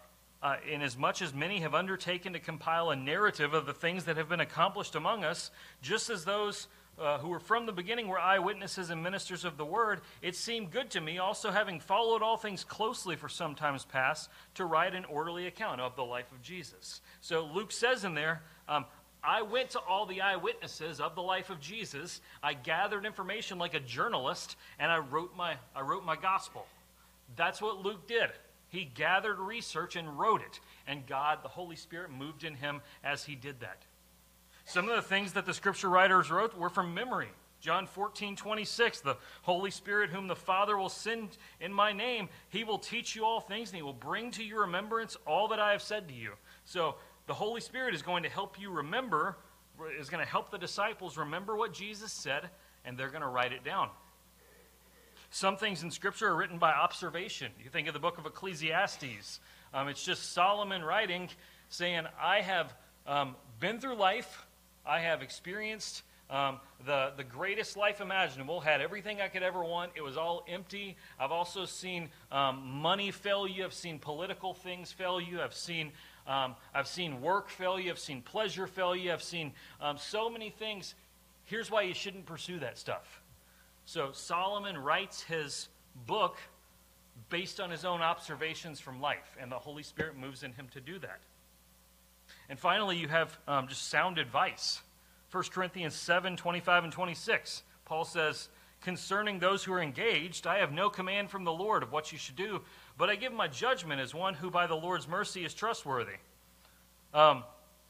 uh, 0.42 0.56
Inasmuch 0.71 1.23
as 1.23 1.35
many 1.35 1.61
have 1.61 1.75
undertaken 1.75 2.33
to 2.35 2.38
compile 2.38 2.90
a 2.90 2.97
narrative 2.97 3.52
of 3.52 3.66
the 3.66 3.73
things 3.73 4.04
that 4.04 4.16
have 4.16 4.28
been 4.28 4.40
accomplished 4.40 4.95
among 4.95 5.25
us, 5.25 5.50
just 5.83 6.09
as 6.09 6.25
those 6.25 6.68
uh, 6.99 7.19
who 7.19 7.29
were 7.29 7.41
from 7.41 7.67
the 7.67 7.73
beginning 7.73 8.09
were 8.09 8.19
eyewitnesses 8.19 8.91
and 8.91 9.03
ministers 9.03 9.45
of 9.45 9.57
the 9.57 9.65
word, 9.65 10.00
it 10.23 10.35
seemed 10.35 10.71
good 10.71 10.91
to 10.91 11.00
me, 11.00 11.19
also 11.19 11.50
having 11.50 11.81
followed 11.81 12.23
all 12.23 12.37
things 12.37 12.65
closely 12.65 13.17
for 13.17 13.29
some 13.29 13.55
times 13.55 13.85
past, 13.85 14.31
to 14.55 14.65
write 14.65 14.95
an 14.95 15.05
orderly 15.07 15.47
account 15.47 15.81
of 15.81 15.97
the 15.97 16.05
life 16.05 16.31
of 16.33 16.43
Jesus. 16.43 17.00
So 17.21 17.45
Luke 17.45 17.73
says 17.73 18.05
in 18.05 18.15
there, 18.15 18.43
um, 18.69 18.87
I 19.23 19.43
went 19.43 19.71
to 19.71 19.81
all 19.81 20.07
the 20.07 20.21
eyewitnesses 20.21 21.00
of 21.00 21.15
the 21.15 21.23
life 21.23 21.50
of 21.50 21.61
Jesus. 21.61 22.21
I 22.43 22.55
gathered 22.55 23.05
information 23.05 23.59
like 23.59 23.75
a 23.75 23.81
journalist, 23.81 24.57
and 24.79 24.91
I 24.91 24.99
wrote 24.99 25.37
my, 25.37 25.57
I 25.75 25.81
wrote 25.81 26.05
my 26.05 26.17
gospel. 26.17 26.67
That's 27.35 27.61
what 27.61 27.85
Luke 27.85 28.07
did. 28.07 28.31
He 28.69 28.85
gathered 28.85 29.38
research 29.38 29.97
and 29.97 30.19
wrote 30.19 30.43
it, 30.43 30.61
and 30.87 31.07
God, 31.07 31.38
the 31.43 31.49
Holy 31.49 31.76
Spirit, 31.76 32.11
moved 32.11 32.45
in 32.45 32.55
him 32.55 32.81
as 33.03 33.25
he 33.25 33.35
did 33.35 33.61
that. 33.61 33.86
Some 34.67 34.89
of 34.89 34.97
the 34.97 35.03
things 35.03 35.33
that 35.35 35.47
the 35.47 35.55
scripture 35.55 35.89
writers 35.89 36.31
wrote 36.31 36.59
were 36.59 36.69
from 36.69 36.93
memory. 36.93 37.29
John 37.61 37.87
14, 37.87 38.37
26, 38.37 39.01
the 39.01 39.17
Holy 39.43 39.71
Spirit, 39.71 40.11
whom 40.11 40.27
the 40.27 40.37
Father 40.37 40.77
will 40.77 40.89
send 40.89 41.31
in 41.61 41.73
my 41.73 41.93
name, 41.93 42.29
he 42.49 42.65
will 42.65 42.79
teach 42.79 43.17
you 43.17 43.25
all 43.25 43.41
things, 43.41 43.71
and 43.71 43.77
he 43.77 43.83
will 43.83 43.93
bring 43.93 44.33
to 44.33 44.45
your 44.45 44.63
remembrance 44.63 45.17
all 45.27 45.49
that 45.49 45.61
I 45.61 45.73
have 45.73 45.83
said 45.83 46.09
to 46.09 46.15
you. 46.15 46.33
So 46.65 46.97
the 47.27 47.35
Holy 47.35 47.61
Spirit 47.61 47.95
is 47.95 48.03
going 48.03 48.25
to 48.25 48.29
help 48.29 48.61
you 48.61 48.71
remember, 48.71 49.37
is 49.99 50.11
going 50.11 50.23
to 50.23 50.31
help 50.31 50.51
the 50.51 50.59
disciples 50.59 51.17
remember 51.17 51.57
what 51.57 51.73
Jesus 51.73 52.13
said, 52.13 52.51
and 52.85 52.99
they're 52.99 53.11
going 53.11 53.23
to 53.23 53.29
write 53.29 53.53
it 53.53 53.65
down. 53.65 53.89
Some 55.31 55.57
things 55.57 55.83
in 55.83 55.91
Scripture 55.91 56.29
are 56.29 56.37
written 56.37 56.59
by 56.59 56.73
observation. 56.73 57.53
You 57.63 57.71
think 57.71 57.89
of 57.89 57.95
the 57.95 58.01
book 58.01 58.19
of 58.19 58.27
Ecclesiastes. 58.27 59.41
Um, 59.73 59.89
it's 59.89 60.05
just 60.05 60.33
Solomon 60.33 60.83
writing, 60.83 61.29
saying, 61.69 62.05
I 62.21 62.41
have 62.43 62.75
um, 63.07 63.37
been 63.61 63.81
through 63.81 63.97
life, 63.97 64.46
I 64.87 65.00
have 65.00 65.23
experienced 65.23 66.02
um, 66.28 66.59
the, 66.85 67.12
the 67.16 67.25
greatest 67.25 67.76
life 67.76 68.00
imaginable, 68.00 68.61
had 68.61 68.81
everything 68.81 69.21
I 69.21 69.28
could 69.28 69.43
ever 69.43 69.62
want. 69.62 69.93
It 69.95 70.02
was 70.02 70.16
all 70.16 70.45
empty. 70.49 70.97
I've 71.21 71.31
also 71.31 71.64
seen 71.64 72.09
um, 72.33 72.66
money 72.66 73.11
fail 73.11 73.47
you. 73.47 73.64
I've 73.64 73.75
seen 73.75 73.99
political 73.99 74.52
things 74.52 74.90
fail 74.90 75.21
you. 75.21 75.40
I've 75.40 75.55
seen, 75.55 75.93
um, 76.26 76.57
I've 76.75 76.88
seen 76.88 77.21
work 77.21 77.49
fail 77.49 77.78
you. 77.78 77.90
I've 77.90 77.99
seen 77.99 78.23
pleasure 78.23 78.66
fail 78.66 78.97
you. 78.97 79.12
I've 79.12 79.23
seen 79.23 79.52
um, 79.81 79.99
so 79.99 80.28
many 80.28 80.50
things. 80.50 80.95
Here's 81.45 81.71
why 81.71 81.83
you 81.83 81.95
shouldn't 81.95 82.26
pursue 82.26 82.59
that 82.59 82.76
stuff. 82.76 83.23
So 83.85 84.11
Solomon 84.12 84.76
writes 84.76 85.23
his 85.23 85.69
book 86.07 86.38
based 87.31 87.61
on 87.61 87.71
his 87.71 87.85
own 87.85 88.02
observations 88.02 88.81
from 88.81 89.00
life, 89.00 89.37
and 89.40 89.50
the 89.50 89.59
Holy 89.59 89.85
Spirit 89.85 90.16
moves 90.19 90.43
in 90.43 90.52
him 90.52 90.66
to 90.73 90.81
do 90.81 90.99
that. 90.99 91.21
And 92.49 92.59
finally, 92.59 92.97
you 92.97 93.09
have 93.09 93.38
um, 93.49 93.69
just 93.69 93.88
sound 93.88 94.19
advice. 94.19 94.81
1 95.33 95.45
Corinthians 95.53 95.95
7 95.95 96.37
25 96.37 96.85
and 96.85 96.93
26. 96.93 97.62
Paul 97.85 98.05
says, 98.05 98.49
Concerning 98.83 99.38
those 99.38 99.65
who 99.65 99.73
are 99.73 99.83
engaged, 99.83 100.47
I 100.47 100.59
have 100.59 100.71
no 100.71 100.91
command 100.91 101.31
from 101.31 101.45
the 101.45 101.53
Lord 101.53 101.83
of 101.83 101.91
what 101.91 102.12
you 102.12 102.19
should 102.19 102.37
do, 102.37 102.61
but 102.97 103.09
I 103.09 103.17
give 103.17 103.33
my 103.33 103.49
judgment 103.49 104.00
as 104.00 104.15
one 104.15 104.35
who 104.35 104.50
by 104.50 104.67
the 104.67 104.76
Lord's 104.76 105.09
mercy 105.09 105.45
is 105.45 105.55
trustworthy. 105.55 106.19
Um, 107.12 107.43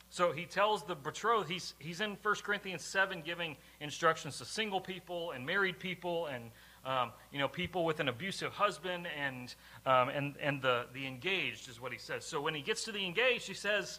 so 0.08 0.32
he 0.32 0.46
tells 0.46 0.84
the 0.84 0.94
betrothed, 0.94 1.50
he's, 1.50 1.74
he's 1.78 2.00
in 2.00 2.16
1 2.22 2.34
Corinthians 2.36 2.82
7 2.82 3.22
giving 3.22 3.56
instructions 3.80 4.38
to 4.38 4.44
single 4.44 4.80
people 4.80 5.32
and 5.32 5.44
married 5.44 5.78
people 5.78 6.26
and 6.26 6.50
um, 6.86 7.10
you 7.32 7.40
know, 7.40 7.48
people 7.48 7.84
with 7.84 7.98
an 7.98 8.08
abusive 8.08 8.52
husband 8.52 9.08
and, 9.18 9.52
um, 9.84 10.08
and, 10.08 10.36
and 10.40 10.62
the, 10.62 10.86
the 10.94 11.04
engaged 11.04 11.68
is 11.68 11.80
what 11.80 11.90
he 11.90 11.98
says. 11.98 12.24
So 12.24 12.40
when 12.40 12.54
he 12.54 12.62
gets 12.62 12.84
to 12.84 12.92
the 12.92 13.04
engaged, 13.04 13.48
he 13.48 13.54
says, 13.54 13.98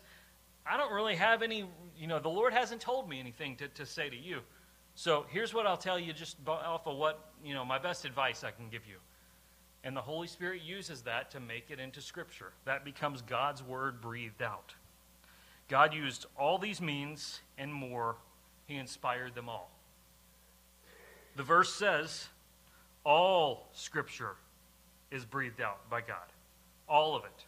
I 0.70 0.78
don't 0.78 0.92
really 0.94 1.16
have 1.16 1.42
any, 1.42 1.66
you 1.98 2.08
know, 2.08 2.20
the 2.20 2.30
Lord 2.30 2.54
hasn't 2.54 2.82
told 2.82 3.10
me 3.10 3.20
anything 3.20 3.56
to, 3.58 3.68
to 3.70 3.86
say 3.86 4.10
to 4.10 4.16
you. 4.16 4.40
So 4.96 5.26
here's 5.30 5.54
what 5.54 5.68
I'll 5.68 5.78
tell 5.78 6.00
you 6.00 6.12
just 6.14 6.38
off 6.48 6.88
of 6.88 6.98
what, 6.98 7.32
you 7.44 7.54
know, 7.54 7.64
my 7.64 7.78
best 7.78 8.06
advice 8.06 8.44
I 8.44 8.52
can 8.52 8.70
give 8.70 8.86
you. 8.88 8.98
And 9.84 9.96
the 9.96 10.02
Holy 10.02 10.28
Spirit 10.28 10.64
uses 10.64 11.04
that 11.04 11.32
to 11.32 11.40
make 11.40 11.70
it 11.70 11.80
into 11.80 12.02
Scripture. 12.02 12.52
That 12.66 12.84
becomes 12.84 13.22
God's 13.22 13.64
Word 13.64 14.02
breathed 14.02 14.42
out. 14.42 14.74
God 15.70 15.94
used 15.94 16.26
all 16.38 16.58
these 16.58 16.82
means 16.82 17.42
and 17.58 17.74
more, 17.74 18.16
He 18.66 18.76
inspired 18.76 19.36
them 19.36 19.50
all. 19.50 19.70
The 21.36 21.44
verse 21.44 21.74
says, 21.74 22.28
all 23.04 23.70
Scripture 23.74 24.36
is 25.12 25.24
breathed 25.24 25.62
out 25.62 25.90
by 25.90 26.02
God. 26.02 26.28
All 26.90 27.16
of 27.16 27.24
it. 27.24 27.46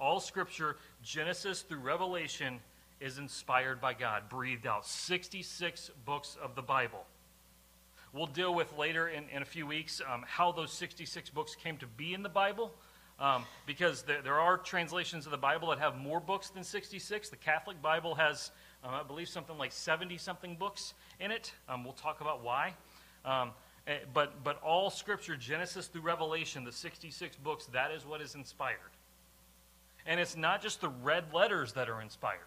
All 0.00 0.20
Scripture, 0.20 0.76
Genesis 1.02 1.62
through 1.62 1.80
Revelation, 1.80 2.60
is 3.00 3.18
inspired 3.18 3.80
by 3.80 3.94
God, 3.94 4.28
breathed 4.28 4.66
out. 4.66 4.86
66 4.86 5.90
books 6.04 6.36
of 6.42 6.54
the 6.54 6.62
Bible. 6.62 7.04
We'll 8.12 8.26
deal 8.26 8.54
with 8.54 8.76
later 8.76 9.08
in, 9.08 9.24
in 9.30 9.42
a 9.42 9.44
few 9.44 9.66
weeks 9.66 10.00
um, 10.12 10.24
how 10.26 10.52
those 10.52 10.72
66 10.72 11.30
books 11.30 11.54
came 11.54 11.76
to 11.78 11.86
be 11.86 12.14
in 12.14 12.22
the 12.22 12.28
Bible. 12.28 12.72
Um, 13.20 13.44
because 13.66 14.02
there, 14.02 14.22
there, 14.22 14.38
are 14.38 14.56
translations 14.56 15.26
of 15.26 15.32
the 15.32 15.38
Bible 15.38 15.70
that 15.70 15.80
have 15.80 15.96
more 15.96 16.20
books 16.20 16.50
than 16.50 16.62
66. 16.62 17.28
The 17.28 17.36
Catholic 17.36 17.82
Bible 17.82 18.14
has, 18.14 18.52
um, 18.84 18.94
I 18.94 19.02
believe, 19.02 19.28
something 19.28 19.58
like 19.58 19.72
70 19.72 20.18
something 20.18 20.54
books 20.54 20.94
in 21.18 21.32
it. 21.32 21.52
Um, 21.68 21.82
we'll 21.82 21.94
talk 21.94 22.20
about 22.20 22.44
why. 22.44 22.74
Um, 23.24 23.50
eh, 23.88 23.98
but, 24.14 24.44
but 24.44 24.62
all 24.62 24.88
Scripture, 24.88 25.36
Genesis 25.36 25.88
through 25.88 26.02
Revelation, 26.02 26.62
the 26.62 26.70
66 26.70 27.34
books, 27.38 27.66
that 27.66 27.90
is 27.90 28.06
what 28.06 28.20
is 28.20 28.36
inspired. 28.36 28.78
And 30.08 30.18
it's 30.18 30.36
not 30.36 30.60
just 30.60 30.80
the 30.80 30.88
red 30.88 31.32
letters 31.32 31.74
that 31.74 31.88
are 31.88 32.02
inspired. 32.02 32.40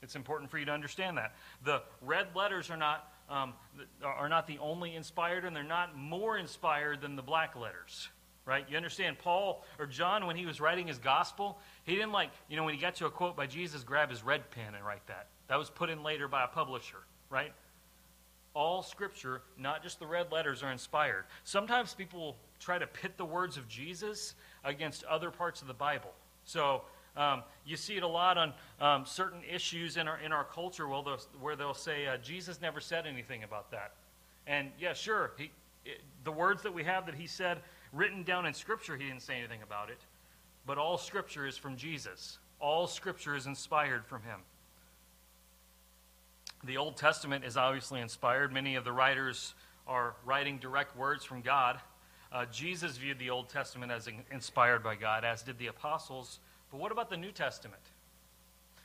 It's 0.00 0.16
important 0.16 0.50
for 0.50 0.58
you 0.58 0.64
to 0.64 0.72
understand 0.72 1.18
that. 1.18 1.34
The 1.62 1.82
red 2.00 2.28
letters 2.34 2.70
are 2.70 2.76
not, 2.78 3.12
um, 3.28 3.52
are 4.02 4.28
not 4.30 4.46
the 4.46 4.58
only 4.58 4.94
inspired, 4.94 5.44
and 5.44 5.54
they're 5.54 5.62
not 5.62 5.96
more 5.96 6.38
inspired 6.38 7.02
than 7.02 7.16
the 7.16 7.22
black 7.22 7.56
letters 7.56 8.08
right? 8.46 8.66
You 8.68 8.76
understand, 8.76 9.18
Paul 9.18 9.64
or 9.78 9.86
John, 9.86 10.26
when 10.26 10.36
he 10.36 10.46
was 10.46 10.60
writing 10.60 10.86
his 10.86 10.98
gospel, 10.98 11.58
he 11.84 11.94
didn't 11.94 12.12
like, 12.12 12.30
you 12.48 12.56
know, 12.56 12.64
when 12.64 12.74
he 12.74 12.80
got 12.80 12.96
to 12.96 13.06
a 13.06 13.10
quote 13.10 13.36
by 13.36 13.46
Jesus, 13.46 13.82
grab 13.84 14.10
his 14.10 14.22
red 14.22 14.50
pen 14.50 14.74
and 14.74 14.84
write 14.84 15.06
that. 15.06 15.28
That 15.48 15.58
was 15.58 15.70
put 15.70 15.90
in 15.90 16.02
later 16.02 16.28
by 16.28 16.44
a 16.44 16.48
publisher, 16.48 16.98
right? 17.30 17.52
All 18.54 18.82
scripture, 18.82 19.42
not 19.58 19.82
just 19.82 19.98
the 19.98 20.06
red 20.06 20.30
letters, 20.30 20.62
are 20.62 20.70
inspired. 20.70 21.24
Sometimes 21.44 21.94
people 21.94 22.36
try 22.60 22.78
to 22.78 22.86
pit 22.86 23.16
the 23.16 23.24
words 23.24 23.56
of 23.56 23.68
Jesus 23.68 24.34
against 24.62 25.04
other 25.04 25.30
parts 25.30 25.60
of 25.62 25.68
the 25.68 25.74
Bible. 25.74 26.12
So 26.44 26.82
um, 27.16 27.42
you 27.64 27.76
see 27.76 27.96
it 27.96 28.02
a 28.02 28.08
lot 28.08 28.36
on 28.38 28.52
um, 28.80 29.06
certain 29.06 29.40
issues 29.50 29.96
in 29.96 30.08
our, 30.08 30.18
in 30.18 30.32
our 30.32 30.44
culture 30.44 30.88
where 30.88 31.02
they'll, 31.02 31.20
where 31.40 31.56
they'll 31.56 31.74
say, 31.74 32.06
uh, 32.06 32.16
Jesus 32.16 32.60
never 32.60 32.80
said 32.80 33.06
anything 33.06 33.44
about 33.44 33.70
that. 33.70 33.92
And 34.46 34.70
yeah, 34.78 34.92
sure, 34.92 35.32
he, 35.38 35.50
it, 35.84 36.00
the 36.24 36.32
words 36.32 36.62
that 36.62 36.74
we 36.74 36.84
have 36.84 37.06
that 37.06 37.14
he 37.14 37.26
said 37.26 37.58
written 37.92 38.24
down 38.24 38.46
in 38.46 38.54
Scripture, 38.54 38.96
he 38.96 39.04
didn't 39.04 39.22
say 39.22 39.38
anything 39.38 39.62
about 39.62 39.90
it. 39.90 39.98
But 40.66 40.78
all 40.78 40.98
Scripture 40.98 41.46
is 41.46 41.56
from 41.56 41.76
Jesus, 41.76 42.38
all 42.60 42.86
Scripture 42.86 43.36
is 43.36 43.46
inspired 43.46 44.04
from 44.06 44.22
him. 44.22 44.40
The 46.64 46.78
Old 46.78 46.96
Testament 46.96 47.44
is 47.44 47.58
obviously 47.58 48.00
inspired. 48.00 48.52
Many 48.52 48.76
of 48.76 48.84
the 48.84 48.92
writers 48.92 49.54
are 49.86 50.14
writing 50.24 50.58
direct 50.58 50.96
words 50.96 51.22
from 51.22 51.42
God. 51.42 51.78
Uh, 52.34 52.44
Jesus 52.46 52.96
viewed 52.96 53.20
the 53.20 53.30
Old 53.30 53.48
Testament 53.48 53.92
as 53.92 54.08
inspired 54.32 54.82
by 54.82 54.96
God, 54.96 55.24
as 55.24 55.42
did 55.42 55.56
the 55.56 55.68
apostles. 55.68 56.40
But 56.72 56.80
what 56.80 56.90
about 56.90 57.08
the 57.08 57.16
New 57.16 57.30
Testament? 57.30 57.80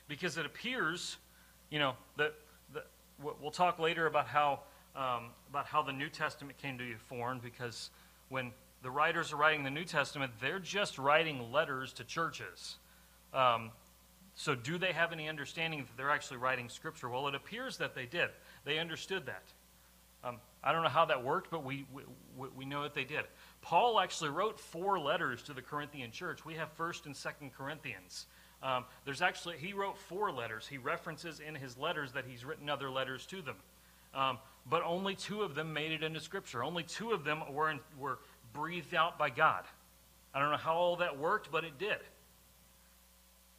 Because 0.06 0.38
it 0.38 0.46
appears, 0.46 1.16
you 1.68 1.80
know, 1.80 1.94
that, 2.16 2.34
that 2.72 2.86
we'll 3.20 3.50
talk 3.50 3.80
later 3.80 4.06
about 4.06 4.28
how 4.28 4.60
um, 4.94 5.30
about 5.48 5.66
how 5.66 5.82
the 5.82 5.92
New 5.92 6.08
Testament 6.08 6.58
came 6.58 6.78
to 6.78 6.84
be 6.84 6.94
formed. 6.94 7.42
Because 7.42 7.90
when 8.28 8.52
the 8.82 8.90
writers 8.90 9.32
are 9.32 9.36
writing 9.36 9.64
the 9.64 9.70
New 9.70 9.84
Testament, 9.84 10.32
they're 10.40 10.60
just 10.60 10.96
writing 10.96 11.50
letters 11.50 11.92
to 11.94 12.04
churches. 12.04 12.76
Um, 13.34 13.70
so, 14.36 14.54
do 14.54 14.78
they 14.78 14.92
have 14.92 15.12
any 15.12 15.28
understanding 15.28 15.80
that 15.80 15.96
they're 15.96 16.10
actually 16.10 16.38
writing 16.38 16.68
Scripture? 16.68 17.08
Well, 17.08 17.26
it 17.26 17.34
appears 17.34 17.76
that 17.78 17.96
they 17.96 18.06
did. 18.06 18.30
They 18.64 18.78
understood 18.78 19.26
that. 19.26 19.42
Um, 20.22 20.36
I 20.62 20.72
don't 20.72 20.82
know 20.82 20.90
how 20.90 21.06
that 21.06 21.24
worked, 21.24 21.50
but 21.50 21.64
we, 21.64 21.86
we, 21.92 22.02
we 22.54 22.64
know 22.64 22.82
that 22.82 22.94
they 22.94 23.04
did. 23.04 23.24
Paul 23.62 23.98
actually 23.98 24.30
wrote 24.30 24.60
four 24.60 24.98
letters 24.98 25.42
to 25.44 25.54
the 25.54 25.62
Corinthian 25.62 26.10
church. 26.10 26.44
We 26.44 26.54
have 26.54 26.76
1st 26.76 27.06
and 27.06 27.14
2nd 27.14 27.52
Corinthians. 27.52 28.26
Um, 28.62 28.84
there's 29.06 29.22
actually, 29.22 29.56
he 29.56 29.72
wrote 29.72 29.96
four 29.96 30.30
letters. 30.30 30.66
He 30.66 30.76
references 30.76 31.40
in 31.40 31.54
his 31.54 31.78
letters 31.78 32.12
that 32.12 32.26
he's 32.26 32.44
written 32.44 32.68
other 32.68 32.90
letters 32.90 33.24
to 33.26 33.40
them. 33.40 33.56
Um, 34.14 34.38
but 34.68 34.82
only 34.84 35.14
two 35.14 35.42
of 35.42 35.54
them 35.54 35.72
made 35.72 35.92
it 35.92 36.02
into 36.02 36.20
Scripture. 36.20 36.62
Only 36.62 36.82
two 36.82 37.12
of 37.12 37.24
them 37.24 37.42
were, 37.52 37.70
in, 37.70 37.80
were 37.98 38.18
breathed 38.52 38.94
out 38.94 39.18
by 39.18 39.30
God. 39.30 39.64
I 40.34 40.40
don't 40.40 40.50
know 40.50 40.58
how 40.58 40.74
all 40.74 40.96
that 40.96 41.18
worked, 41.18 41.50
but 41.50 41.64
it 41.64 41.78
did. 41.78 41.98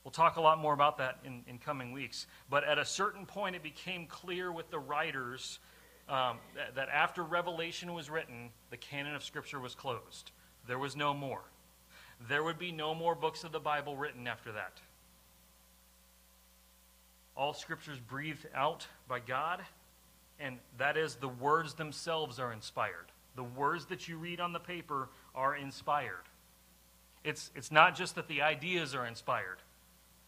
We'll 0.04 0.12
talk 0.12 0.38
a 0.38 0.42
lot 0.42 0.58
more 0.58 0.74
about 0.74 0.98
that 0.98 1.20
in, 1.24 1.44
in 1.48 1.58
coming 1.58 1.92
weeks. 1.92 2.28
But 2.50 2.64
at 2.64 2.78
a 2.78 2.86
certain 2.86 3.26
point, 3.26 3.56
it 3.56 3.64
became 3.64 4.08
clear 4.08 4.52
with 4.52 4.70
the 4.72 4.80
writers 4.80 5.60
um, 6.10 6.38
that, 6.56 6.76
that 6.76 6.90
after 6.90 7.24
Revelation 7.24 7.94
was 7.94 8.10
written, 8.10 8.50
the 8.70 8.78
canon 8.78 9.16
of 9.16 9.24
Scripture 9.24 9.60
was 9.60 9.76
closed. 9.76 10.32
There 10.68 10.80
was 10.80 10.96
no 10.96 11.14
more. 11.14 11.42
There 12.28 12.44
would 12.44 12.60
be 12.60 12.72
no 12.72 12.94
more 12.94 13.16
books 13.16 13.44
of 13.44 13.52
the 13.52 13.60
Bible 13.60 13.96
written 13.96 14.28
after 14.28 14.52
that. 14.52 14.80
All 17.36 17.54
Scriptures 17.54 18.00
breathed 18.00 18.46
out 18.54 18.86
by 19.08 19.20
God, 19.20 19.62
and 20.40 20.58
that 20.78 20.98
is 20.98 21.16
the 21.16 21.28
words 21.28 21.74
themselves 21.74 22.40
are 22.40 22.52
inspired. 22.52 23.12
The 23.36 23.44
words 23.44 23.86
that 23.86 24.08
you 24.08 24.18
read 24.18 24.40
on 24.40 24.54
the 24.54 24.60
paper 24.60 25.10
are 25.34 25.56
inspired. 25.56 26.28
It's, 27.24 27.52
it's 27.56 27.72
not 27.72 27.96
just 27.96 28.16
that 28.16 28.28
the 28.28 28.42
ideas 28.42 28.94
are 28.94 29.06
inspired, 29.06 29.58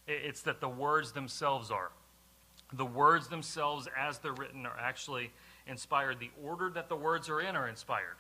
it's 0.08 0.42
that 0.42 0.62
the 0.62 0.70
words 0.70 1.12
themselves 1.12 1.72
are. 1.72 1.92
The 2.72 2.86
words 2.86 3.28
themselves, 3.28 3.88
as 3.98 4.18
they're 4.20 4.34
written, 4.34 4.66
are 4.66 4.78
actually 4.80 5.32
inspired. 5.68 6.20
The 6.20 6.32
order 6.44 6.70
that 6.72 6.90
the 6.90 6.96
words 6.96 7.30
are 7.30 7.42
in 7.42 7.56
are 7.56 7.68
inspired. 7.68 8.18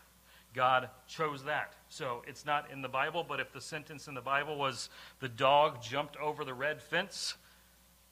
God 0.53 0.89
chose 1.07 1.43
that. 1.45 1.73
So 1.89 2.21
it's 2.27 2.45
not 2.45 2.69
in 2.71 2.81
the 2.81 2.87
Bible, 2.87 3.25
but 3.27 3.39
if 3.39 3.51
the 3.51 3.61
sentence 3.61 4.07
in 4.07 4.13
the 4.13 4.21
Bible 4.21 4.57
was, 4.57 4.89
the 5.19 5.29
dog 5.29 5.81
jumped 5.81 6.15
over 6.17 6.45
the 6.45 6.53
red 6.53 6.81
fence, 6.81 7.35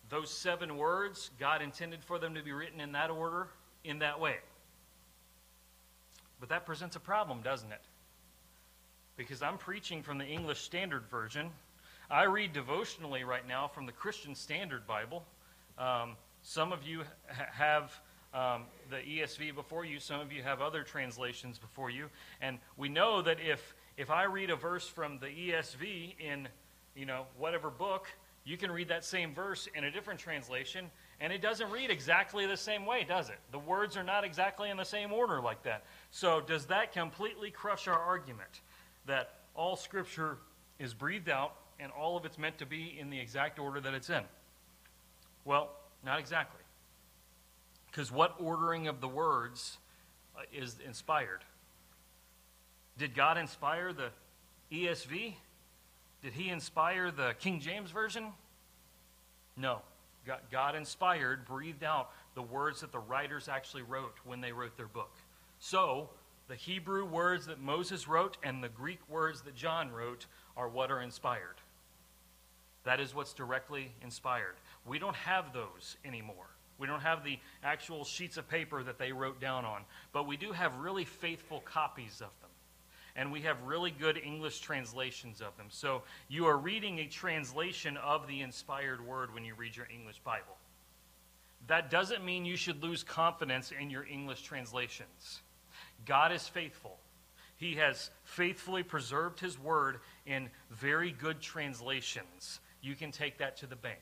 those 0.10 0.32
seven 0.32 0.78
words, 0.78 1.30
God 1.40 1.62
intended 1.62 2.04
for 2.04 2.20
them 2.20 2.36
to 2.36 2.44
be 2.44 2.52
written 2.52 2.82
in 2.82 2.92
that 2.94 3.10
order, 3.10 3.48
in 3.84 4.00
that 4.00 4.20
way. 4.20 4.36
But 6.40 6.50
that 6.50 6.66
presents 6.66 6.96
a 6.96 7.00
problem, 7.00 7.42
doesn't 7.42 7.72
it? 7.72 7.82
Because 9.16 9.44
I'm 9.44 9.58
preaching 9.58 10.02
from 10.02 10.18
the 10.18 10.26
English 10.26 10.62
Standard 10.62 11.06
Version. 11.12 11.52
I 12.10 12.24
read 12.24 12.52
devotionally 12.52 13.24
right 13.24 13.48
now 13.48 13.68
from 13.68 13.86
the 13.86 13.92
Christian 13.92 14.34
Standard 14.34 14.88
Bible. 14.88 15.24
Um, 15.78 16.16
some 16.42 16.74
of 16.74 16.84
you 16.84 17.04
ha- 17.30 17.46
have 17.54 18.02
um, 18.34 18.64
the 18.90 18.98
ESV 18.98 19.56
before 19.56 19.86
you, 19.86 20.00
some 20.00 20.22
of 20.22 20.32
you 20.32 20.42
have 20.44 20.62
other 20.62 20.84
translations 20.84 21.60
before 21.60 21.90
you. 21.90 22.10
And 22.42 22.60
we 22.78 22.90
know 22.90 23.22
that 23.22 23.38
if, 23.40 23.76
if 23.98 24.10
I 24.10 24.24
read 24.24 24.50
a 24.50 24.56
verse 24.56 24.88
from 24.88 25.20
the 25.20 25.28
ESV 25.28 26.16
in 26.20 26.48
you 26.96 27.06
know, 27.06 27.26
whatever 27.38 27.70
book, 27.70 28.08
you 28.44 28.58
can 28.58 28.72
read 28.72 28.88
that 28.88 29.06
same 29.06 29.34
verse 29.34 29.68
in 29.76 29.84
a 29.84 29.92
different 29.92 30.20
translation, 30.20 30.90
and 31.20 31.32
it 31.32 31.42
doesn't 31.42 31.70
read 31.70 31.92
exactly 31.92 32.48
the 32.48 32.58
same 32.58 32.86
way, 32.86 33.04
does 33.04 33.30
it? 33.30 33.38
The 33.52 33.60
words 33.60 33.96
are 33.96 34.04
not 34.04 34.24
exactly 34.24 34.70
in 34.70 34.78
the 34.78 34.84
same 34.84 35.14
order 35.14 35.40
like 35.42 35.62
that. 35.64 35.84
So, 36.10 36.42
does 36.42 36.66
that 36.66 36.92
completely 36.92 37.52
crush 37.52 37.88
our 37.88 38.00
argument 38.00 38.62
that 39.06 39.36
all 39.56 39.76
Scripture 39.76 40.38
is 40.80 40.94
breathed 40.94 41.30
out 41.30 41.56
and 41.80 41.92
all 41.92 42.18
of 42.18 42.26
it's 42.26 42.38
meant 42.38 42.58
to 42.58 42.66
be 42.66 42.98
in 43.00 43.10
the 43.10 43.20
exact 43.20 43.60
order 43.60 43.80
that 43.80 43.94
it's 43.94 44.10
in? 44.10 44.24
Well, 45.46 45.70
not 46.04 46.20
exactly. 46.20 46.61
Because 47.92 48.12
what 48.12 48.36
ordering 48.40 48.88
of 48.88 49.02
the 49.02 49.08
words 49.08 49.78
uh, 50.38 50.42
is 50.54 50.78
inspired? 50.86 51.44
Did 52.98 53.14
God 53.14 53.38
inspire 53.38 53.94
the 53.94 54.10
ESV? 54.72 55.34
Did 56.22 56.34
he 56.34 56.50
inspire 56.50 57.12
the 57.12 57.36
King 57.40 57.60
James 57.60 57.92
Version? 57.92 58.28
No. 59.58 59.82
God 60.52 60.76
inspired, 60.76 61.46
breathed 61.46 61.84
out 61.84 62.12
the 62.36 62.44
words 62.44 62.82
that 62.82 62.92
the 62.92 63.00
writers 63.00 63.50
actually 63.50 63.82
wrote 63.82 64.16
when 64.24 64.40
they 64.40 64.52
wrote 64.52 64.78
their 64.78 64.88
book. 64.88 65.16
So, 65.60 66.10
the 66.48 66.56
Hebrew 66.56 67.06
words 67.06 67.48
that 67.48 67.60
Moses 67.60 68.08
wrote 68.08 68.38
and 68.44 68.64
the 68.64 68.70
Greek 68.70 69.00
words 69.10 69.42
that 69.44 69.56
John 69.56 69.92
wrote 69.92 70.28
are 70.56 70.70
what 70.70 70.92
are 70.92 71.02
inspired. 71.02 71.56
That 72.84 73.00
is 73.00 73.16
what's 73.16 73.34
directly 73.34 73.92
inspired. 74.04 74.56
We 74.86 75.00
don't 75.00 75.16
have 75.16 75.54
those 75.54 75.98
anymore. 76.06 76.51
We 76.82 76.88
don't 76.88 77.02
have 77.02 77.24
the 77.24 77.38
actual 77.64 78.04
sheets 78.04 78.38
of 78.38 78.50
paper 78.50 78.82
that 78.84 78.98
they 78.98 79.12
wrote 79.12 79.40
down 79.40 79.66
on, 79.66 79.84
but 80.12 80.26
we 80.28 80.36
do 80.36 80.52
have 80.52 80.76
really 80.78 81.06
faithful 81.06 81.62
copies 81.62 82.16
of 82.16 82.32
them. 82.42 82.50
and 83.16 83.32
we 83.32 83.42
have 83.42 83.62
really 83.64 83.92
good 83.92 84.18
English 84.18 84.62
translations 84.62 85.42
of 85.42 85.56
them. 85.58 85.68
So 85.70 86.04
you 86.30 86.46
are 86.46 86.58
reading 86.58 87.00
a 87.00 87.08
translation 87.08 87.98
of 87.98 88.26
the 88.28 88.42
inspired 88.42 89.06
word 89.06 89.34
when 89.34 89.44
you 89.44 89.54
read 89.54 89.76
your 89.76 89.88
English 89.94 90.20
Bible. 90.20 90.58
That 91.68 91.92
doesn't 91.92 92.24
mean 92.24 92.46
you 92.46 92.56
should 92.56 92.82
lose 92.82 93.04
confidence 93.04 93.72
in 93.78 93.90
your 93.90 94.06
English 94.06 94.44
translations. 94.44 95.42
God 96.06 96.32
is 96.32 96.48
faithful. 96.48 96.98
He 97.58 97.76
has 97.76 98.10
faithfully 98.24 98.82
preserved 98.82 99.40
His 99.40 99.60
word 99.60 100.00
in 100.26 100.50
very 100.70 101.12
good 101.12 101.42
translations. 101.42 102.60
You 102.82 102.96
can 102.96 103.12
take 103.12 103.38
that 103.38 103.58
to 103.58 103.68
the 103.68 103.76
bank. 103.76 104.00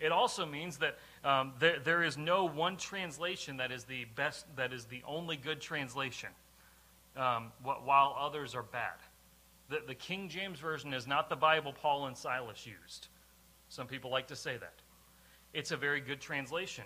It 0.00 0.12
also 0.12 0.46
means 0.46 0.78
that 0.78 0.98
um, 1.24 1.52
there, 1.58 1.78
there 1.78 2.02
is 2.02 2.16
no 2.16 2.46
one 2.46 2.78
translation 2.78 3.58
that 3.58 3.70
is 3.70 3.84
the 3.84 4.06
best, 4.16 4.46
that 4.56 4.72
is 4.72 4.86
the 4.86 5.02
only 5.06 5.36
good 5.36 5.60
translation, 5.60 6.30
um, 7.16 7.52
while 7.62 8.16
others 8.18 8.54
are 8.54 8.62
bad. 8.62 8.96
The, 9.68 9.82
the 9.86 9.94
King 9.94 10.28
James 10.28 10.58
Version 10.58 10.94
is 10.94 11.06
not 11.06 11.28
the 11.28 11.36
Bible 11.36 11.72
Paul 11.72 12.06
and 12.06 12.16
Silas 12.16 12.66
used. 12.66 13.08
Some 13.68 13.86
people 13.86 14.10
like 14.10 14.26
to 14.28 14.36
say 14.36 14.56
that. 14.56 14.74
It's 15.52 15.70
a 15.70 15.76
very 15.76 16.00
good 16.00 16.20
translation, 16.20 16.84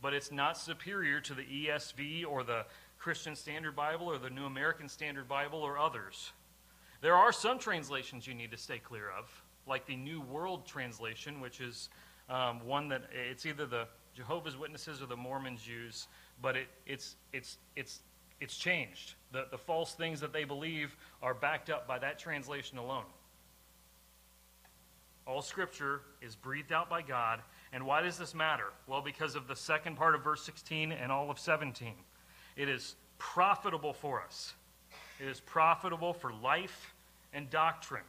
but 0.00 0.14
it's 0.14 0.32
not 0.32 0.56
superior 0.56 1.20
to 1.20 1.34
the 1.34 1.42
ESV 1.42 2.24
or 2.26 2.42
the 2.42 2.64
Christian 2.98 3.36
Standard 3.36 3.76
Bible 3.76 4.06
or 4.06 4.18
the 4.18 4.30
New 4.30 4.44
American 4.44 4.88
Standard 4.88 5.28
Bible 5.28 5.60
or 5.60 5.78
others. 5.78 6.32
There 7.02 7.14
are 7.14 7.32
some 7.32 7.58
translations 7.58 8.26
you 8.26 8.34
need 8.34 8.50
to 8.52 8.56
stay 8.56 8.78
clear 8.78 9.10
of, 9.10 9.30
like 9.66 9.86
the 9.86 9.96
New 9.96 10.20
World 10.22 10.66
Translation, 10.66 11.40
which 11.40 11.60
is 11.60 11.90
um, 12.28 12.60
one 12.64 12.88
that 12.88 13.04
it's 13.30 13.46
either 13.46 13.66
the 13.66 13.86
Jehovah's 14.14 14.56
Witnesses 14.56 15.02
or 15.02 15.06
the 15.06 15.16
Mormons 15.16 15.66
use, 15.66 16.08
but 16.40 16.56
it, 16.56 16.68
it's, 16.86 17.16
it's, 17.32 17.58
it's, 17.76 18.00
it's 18.40 18.56
changed. 18.56 19.14
The, 19.32 19.46
the 19.50 19.58
false 19.58 19.94
things 19.94 20.20
that 20.20 20.32
they 20.32 20.44
believe 20.44 20.96
are 21.22 21.34
backed 21.34 21.70
up 21.70 21.86
by 21.86 21.98
that 21.98 22.18
translation 22.18 22.78
alone. 22.78 23.04
All 25.26 25.42
scripture 25.42 26.02
is 26.22 26.36
breathed 26.36 26.72
out 26.72 26.88
by 26.88 27.02
God. 27.02 27.40
And 27.72 27.84
why 27.84 28.00
does 28.00 28.16
this 28.16 28.34
matter? 28.34 28.66
Well, 28.86 29.02
because 29.02 29.34
of 29.34 29.48
the 29.48 29.56
second 29.56 29.96
part 29.96 30.14
of 30.14 30.22
verse 30.22 30.42
16 30.44 30.92
and 30.92 31.10
all 31.10 31.30
of 31.30 31.38
17. 31.38 31.94
It 32.56 32.68
is 32.68 32.94
profitable 33.18 33.92
for 33.92 34.22
us, 34.22 34.54
it 35.20 35.26
is 35.26 35.40
profitable 35.40 36.12
for 36.12 36.32
life 36.32 36.94
and 37.32 37.50
doctrine. 37.50 38.04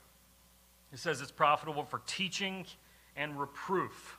It 0.93 0.99
says 0.99 1.19
it's 1.19 1.31
profitable 1.31 1.83
for 1.83 2.01
teaching 2.05 2.65
and 3.17 3.37
reproof. 3.37 4.17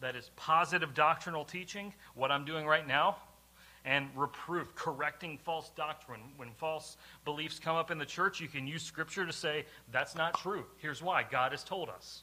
That 0.00 0.16
is 0.16 0.30
positive 0.36 0.94
doctrinal 0.94 1.44
teaching, 1.44 1.92
what 2.14 2.30
I'm 2.30 2.44
doing 2.44 2.66
right 2.66 2.86
now, 2.86 3.16
and 3.84 4.08
reproof, 4.14 4.74
correcting 4.74 5.38
false 5.38 5.70
doctrine. 5.76 6.20
When 6.36 6.50
false 6.52 6.96
beliefs 7.24 7.58
come 7.58 7.76
up 7.76 7.90
in 7.90 7.98
the 7.98 8.06
church, 8.06 8.40
you 8.40 8.48
can 8.48 8.66
use 8.66 8.82
Scripture 8.82 9.26
to 9.26 9.32
say, 9.32 9.66
that's 9.90 10.14
not 10.14 10.38
true. 10.38 10.64
Here's 10.78 11.02
why 11.02 11.24
God 11.28 11.52
has 11.52 11.64
told 11.64 11.88
us. 11.88 12.22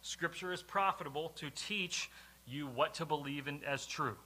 Scripture 0.00 0.52
is 0.52 0.62
profitable 0.62 1.28
to 1.36 1.50
teach 1.50 2.10
you 2.46 2.66
what 2.66 2.94
to 2.94 3.04
believe 3.04 3.48
in 3.48 3.60
as 3.64 3.86
true. 3.86 4.16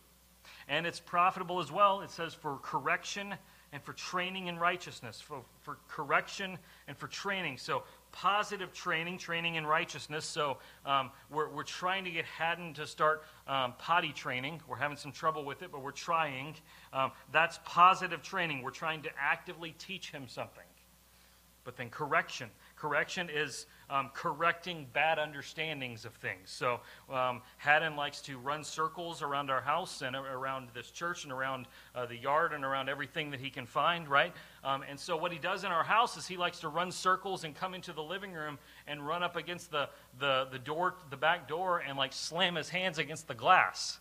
And 0.68 0.86
it's 0.86 1.00
profitable 1.00 1.60
as 1.60 1.72
well, 1.72 2.00
it 2.00 2.10
says, 2.10 2.32
for 2.32 2.58
correction 2.62 3.34
and 3.76 3.84
for 3.84 3.92
training 3.92 4.46
in 4.46 4.58
righteousness, 4.58 5.20
for, 5.20 5.42
for 5.60 5.76
correction 5.86 6.56
and 6.88 6.96
for 6.96 7.08
training. 7.08 7.58
So, 7.58 7.82
positive 8.10 8.72
training, 8.72 9.18
training 9.18 9.56
in 9.56 9.66
righteousness. 9.66 10.24
So, 10.24 10.56
um, 10.86 11.10
we're, 11.30 11.50
we're 11.50 11.62
trying 11.62 12.02
to 12.04 12.10
get 12.10 12.24
Haddon 12.24 12.72
to 12.72 12.86
start 12.86 13.24
um, 13.46 13.74
potty 13.76 14.12
training. 14.12 14.62
We're 14.66 14.78
having 14.78 14.96
some 14.96 15.12
trouble 15.12 15.44
with 15.44 15.60
it, 15.60 15.70
but 15.70 15.82
we're 15.82 15.90
trying. 15.90 16.54
Um, 16.94 17.12
that's 17.32 17.60
positive 17.66 18.22
training. 18.22 18.62
We're 18.62 18.70
trying 18.70 19.02
to 19.02 19.10
actively 19.20 19.74
teach 19.76 20.10
him 20.10 20.26
something. 20.26 20.64
But 21.64 21.76
then, 21.76 21.90
correction. 21.90 22.48
Correction 22.76 23.28
is 23.28 23.66
um, 23.90 24.10
correcting 24.14 24.86
bad 24.92 25.18
understandings 25.18 26.04
of 26.04 26.14
things. 26.14 26.50
So 26.50 26.80
um, 27.12 27.42
Haddon 27.58 27.96
likes 27.96 28.20
to 28.22 28.38
run 28.38 28.64
circles 28.64 29.22
around 29.22 29.50
our 29.50 29.60
house 29.60 30.02
and 30.02 30.16
around 30.16 30.68
this 30.74 30.90
church 30.90 31.24
and 31.24 31.32
around 31.32 31.66
uh, 31.94 32.06
the 32.06 32.16
yard 32.16 32.52
and 32.52 32.64
around 32.64 32.88
everything 32.88 33.30
that 33.30 33.40
he 33.40 33.50
can 33.50 33.66
find, 33.66 34.08
right? 34.08 34.32
Um, 34.64 34.82
and 34.88 34.98
so 34.98 35.16
what 35.16 35.32
he 35.32 35.38
does 35.38 35.64
in 35.64 35.70
our 35.70 35.84
house 35.84 36.16
is 36.16 36.26
he 36.26 36.36
likes 36.36 36.60
to 36.60 36.68
run 36.68 36.90
circles 36.90 37.44
and 37.44 37.54
come 37.54 37.74
into 37.74 37.92
the 37.92 38.02
living 38.02 38.32
room 38.32 38.58
and 38.86 39.06
run 39.06 39.22
up 39.22 39.36
against 39.36 39.70
the, 39.70 39.88
the, 40.18 40.48
the 40.50 40.58
door, 40.58 40.94
the 41.10 41.16
back 41.16 41.48
door, 41.48 41.82
and 41.86 41.96
like 41.96 42.12
slam 42.12 42.56
his 42.56 42.68
hands 42.68 42.98
against 42.98 43.28
the 43.28 43.34
glass. 43.34 44.00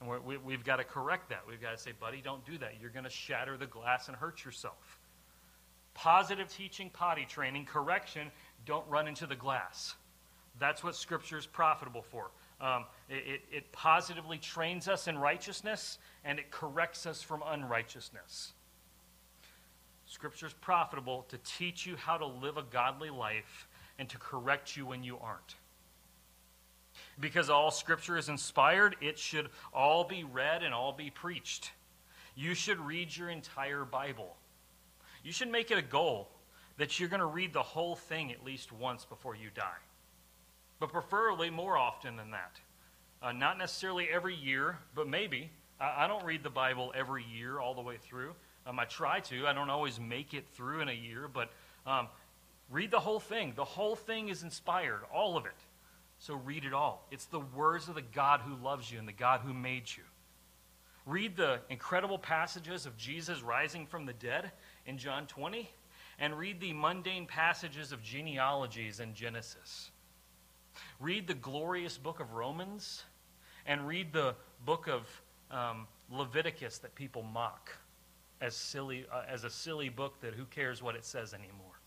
And 0.00 0.08
we 0.08 0.18
we, 0.18 0.36
we've 0.36 0.64
got 0.64 0.76
to 0.76 0.84
correct 0.84 1.30
that. 1.30 1.42
We've 1.48 1.60
got 1.60 1.72
to 1.72 1.78
say, 1.78 1.92
buddy, 1.98 2.20
don't 2.20 2.44
do 2.44 2.58
that. 2.58 2.74
You're 2.80 2.90
going 2.90 3.04
to 3.04 3.10
shatter 3.10 3.56
the 3.56 3.66
glass 3.66 4.08
and 4.08 4.16
hurt 4.16 4.44
yourself. 4.44 4.98
Positive 5.94 6.48
teaching, 6.48 6.90
potty 6.90 7.26
training, 7.28 7.64
correction 7.64 8.30
don't 8.68 8.86
run 8.86 9.08
into 9.08 9.26
the 9.26 9.34
glass. 9.34 9.94
That's 10.60 10.84
what 10.84 10.94
Scripture 10.94 11.38
is 11.38 11.46
profitable 11.46 12.02
for. 12.02 12.30
Um, 12.60 12.84
it, 13.08 13.40
it 13.50 13.72
positively 13.72 14.36
trains 14.36 14.88
us 14.88 15.08
in 15.08 15.16
righteousness 15.16 15.98
and 16.24 16.38
it 16.38 16.50
corrects 16.50 17.06
us 17.06 17.22
from 17.22 17.42
unrighteousness. 17.46 18.52
Scripture 20.06 20.46
is 20.46 20.52
profitable 20.52 21.24
to 21.28 21.38
teach 21.38 21.86
you 21.86 21.96
how 21.96 22.18
to 22.18 22.26
live 22.26 22.58
a 22.58 22.62
godly 22.62 23.10
life 23.10 23.68
and 23.98 24.08
to 24.10 24.18
correct 24.18 24.76
you 24.76 24.84
when 24.84 25.02
you 25.02 25.18
aren't. 25.18 25.54
Because 27.18 27.48
all 27.48 27.70
Scripture 27.70 28.18
is 28.18 28.28
inspired, 28.28 28.96
it 29.00 29.18
should 29.18 29.48
all 29.72 30.04
be 30.04 30.24
read 30.24 30.62
and 30.62 30.74
all 30.74 30.92
be 30.92 31.10
preached. 31.10 31.70
You 32.34 32.54
should 32.54 32.80
read 32.80 33.16
your 33.16 33.30
entire 33.30 33.84
Bible. 33.84 34.36
You 35.24 35.32
should 35.32 35.50
make 35.50 35.70
it 35.70 35.78
a 35.78 35.82
goal 35.82 36.28
that 36.78 36.98
you're 36.98 37.08
going 37.08 37.20
to 37.20 37.26
read 37.26 37.52
the 37.52 37.62
whole 37.62 37.96
thing 37.96 38.32
at 38.32 38.44
least 38.44 38.72
once 38.72 39.04
before 39.04 39.34
you 39.34 39.50
die. 39.54 39.82
But 40.80 40.92
preferably 40.92 41.50
more 41.50 41.76
often 41.76 42.16
than 42.16 42.30
that. 42.30 42.60
Uh, 43.20 43.32
not 43.32 43.58
necessarily 43.58 44.08
every 44.08 44.34
year, 44.34 44.78
but 44.94 45.08
maybe. 45.08 45.50
I, 45.80 46.04
I, 46.04 46.06
don't 46.06 46.24
read 46.24 46.44
the 46.44 46.50
Bible 46.50 46.92
every 46.96 47.24
year 47.24 47.58
all 47.58 47.74
the 47.74 47.80
way 47.82 47.96
through. 47.96 48.32
Um, 48.64 48.78
I 48.78 48.84
try 48.84 49.18
to. 49.20 49.46
I 49.46 49.52
don't 49.52 49.70
always 49.70 49.98
make 49.98 50.34
it 50.34 50.44
through 50.54 50.80
in 50.80 50.88
a 50.88 50.92
year, 50.92 51.28
but 51.32 51.50
um, 51.84 52.06
read 52.70 52.92
the 52.92 53.00
whole 53.00 53.18
thing. 53.18 53.54
The 53.56 53.64
whole 53.64 53.96
thing 53.96 54.28
is 54.28 54.44
inspired, 54.44 55.00
all 55.12 55.36
of 55.36 55.46
it. 55.46 55.52
So 56.20 56.34
read 56.34 56.64
it 56.64 56.72
all. 56.72 57.06
It's 57.10 57.26
the 57.26 57.40
words 57.40 57.88
of 57.88 57.96
the 57.96 58.02
God 58.02 58.40
who 58.40 58.54
loves 58.64 58.90
you 58.90 59.00
and 59.00 59.08
the 59.08 59.12
God 59.12 59.40
who 59.40 59.52
made 59.52 59.84
you. 59.96 60.04
Read 61.06 61.36
the 61.36 61.60
incredible 61.70 62.18
passages 62.18 62.86
of 62.86 62.96
Jesus 62.96 63.42
rising 63.42 63.86
from 63.86 64.06
the 64.06 64.12
dead 64.12 64.52
in 64.86 64.98
John 64.98 65.26
20 65.26 65.68
and 66.18 66.36
read 66.36 66.60
the 66.60 66.72
mundane 66.72 67.26
passages 67.26 67.92
of 67.92 68.02
genealogies 68.02 69.00
in 69.00 69.14
Genesis. 69.14 69.90
Read 71.00 71.26
the 71.26 71.34
glorious 71.34 71.96
book 71.96 72.20
of 72.20 72.32
Romans 72.32 73.04
and 73.66 73.86
read 73.86 74.12
the 74.12 74.34
book 74.64 74.88
of 74.88 75.06
um, 75.50 75.86
Leviticus 76.10 76.78
that 76.78 76.94
people 76.94 77.22
mock 77.22 77.70
as, 78.40 78.54
silly, 78.54 79.06
uh, 79.12 79.22
as 79.28 79.44
a 79.44 79.50
silly 79.50 79.88
book 79.88 80.20
that 80.20 80.34
who 80.34 80.44
cares 80.46 80.82
what 80.82 80.94
it 80.94 81.04
says 81.04 81.34
anymore. 81.34 81.80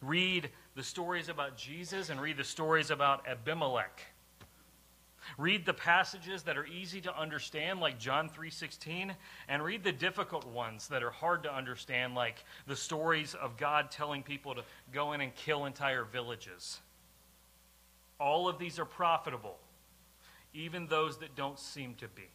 Read 0.00 0.50
the 0.74 0.82
stories 0.82 1.28
about 1.28 1.56
Jesus 1.56 2.10
and 2.10 2.20
read 2.20 2.36
the 2.36 2.44
stories 2.44 2.90
about 2.90 3.26
Abimelech 3.26 4.02
Read 5.38 5.66
the 5.66 5.74
passages 5.74 6.42
that 6.44 6.56
are 6.56 6.66
easy 6.66 7.00
to 7.02 7.18
understand 7.18 7.80
like 7.80 7.98
John 7.98 8.28
3:16 8.28 9.14
and 9.48 9.62
read 9.62 9.82
the 9.82 9.92
difficult 9.92 10.46
ones 10.46 10.88
that 10.88 11.02
are 11.02 11.10
hard 11.10 11.42
to 11.44 11.52
understand 11.52 12.14
like 12.14 12.44
the 12.66 12.76
stories 12.76 13.34
of 13.34 13.56
God 13.56 13.90
telling 13.90 14.22
people 14.22 14.54
to 14.54 14.64
go 14.92 15.12
in 15.12 15.20
and 15.20 15.34
kill 15.34 15.66
entire 15.66 16.04
villages. 16.04 16.80
All 18.18 18.48
of 18.48 18.58
these 18.58 18.78
are 18.78 18.84
profitable, 18.84 19.58
even 20.52 20.86
those 20.86 21.18
that 21.18 21.34
don't 21.34 21.58
seem 21.58 21.94
to 21.96 22.08
be. 22.08 22.28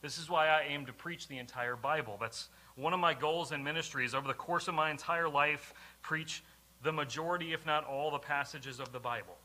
This 0.00 0.18
is 0.18 0.28
why 0.28 0.48
I 0.48 0.62
aim 0.62 0.86
to 0.86 0.92
preach 0.92 1.28
the 1.28 1.38
entire 1.38 1.76
Bible. 1.76 2.18
That's 2.20 2.48
one 2.74 2.92
of 2.92 3.00
my 3.00 3.14
goals 3.14 3.52
in 3.52 3.62
ministries 3.62 4.14
over 4.14 4.26
the 4.26 4.34
course 4.34 4.66
of 4.68 4.74
my 4.74 4.90
entire 4.90 5.28
life, 5.28 5.74
preach 6.02 6.42
the 6.82 6.92
majority, 6.92 7.52
if 7.52 7.64
not 7.64 7.84
all, 7.84 8.10
the 8.10 8.18
passages 8.18 8.80
of 8.80 8.92
the 8.92 8.98
Bible. 8.98 9.38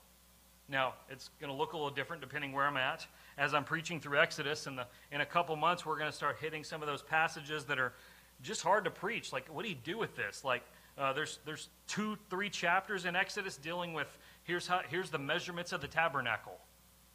Now, 0.69 0.95
it's 1.09 1.29
going 1.39 1.51
to 1.51 1.57
look 1.57 1.73
a 1.73 1.77
little 1.77 1.91
different 1.91 2.21
depending 2.21 2.51
where 2.51 2.65
I'm 2.65 2.77
at. 2.77 3.05
As 3.37 3.53
I'm 3.53 3.63
preaching 3.63 3.99
through 3.99 4.19
Exodus, 4.19 4.67
in, 4.67 4.75
the, 4.75 4.85
in 5.11 5.21
a 5.21 5.25
couple 5.25 5.55
months, 5.55 5.85
we're 5.85 5.97
going 5.97 6.11
to 6.11 6.15
start 6.15 6.37
hitting 6.41 6.63
some 6.63 6.81
of 6.81 6.87
those 6.87 7.01
passages 7.01 7.65
that 7.65 7.79
are 7.79 7.93
just 8.41 8.61
hard 8.61 8.83
to 8.83 8.91
preach. 8.91 9.31
Like, 9.31 9.47
what 9.53 9.63
do 9.63 9.69
you 9.69 9.77
do 9.83 9.97
with 9.97 10.15
this? 10.15 10.43
Like, 10.43 10.63
uh, 10.97 11.13
there's, 11.13 11.39
there's 11.45 11.69
two, 11.87 12.17
three 12.29 12.49
chapters 12.49 13.05
in 13.05 13.15
Exodus 13.15 13.55
dealing 13.57 13.93
with 13.93 14.07
here's, 14.43 14.67
how, 14.67 14.81
here's 14.89 15.09
the 15.09 15.19
measurements 15.19 15.71
of 15.71 15.81
the 15.81 15.87
tabernacle. 15.87 16.57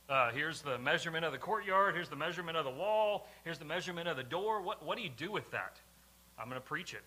Uh, 0.09 0.31
here's 0.31 0.63
the 0.63 0.79
measurement 0.79 1.25
of 1.25 1.33
the 1.33 1.39
courtyard. 1.39 1.95
Here's 1.95 2.09
the 2.09 2.17
measurement 2.17 2.57
of 2.57 2.65
the 2.65 2.71
wall. 2.71 3.29
Here's 3.45 3.59
the 3.59 3.65
measurement 3.65 4.09
of 4.09 4.17
the 4.17 4.23
door. 4.23 4.63
What, 4.63 4.85
what 4.85 4.97
do 4.97 5.03
you 5.03 5.11
do 5.17 5.31
with 5.31 5.51
that? 5.51 5.81
I'm 6.39 6.49
going 6.49 6.61
to 6.61 6.67
preach 6.67 6.95
it. 6.95 7.03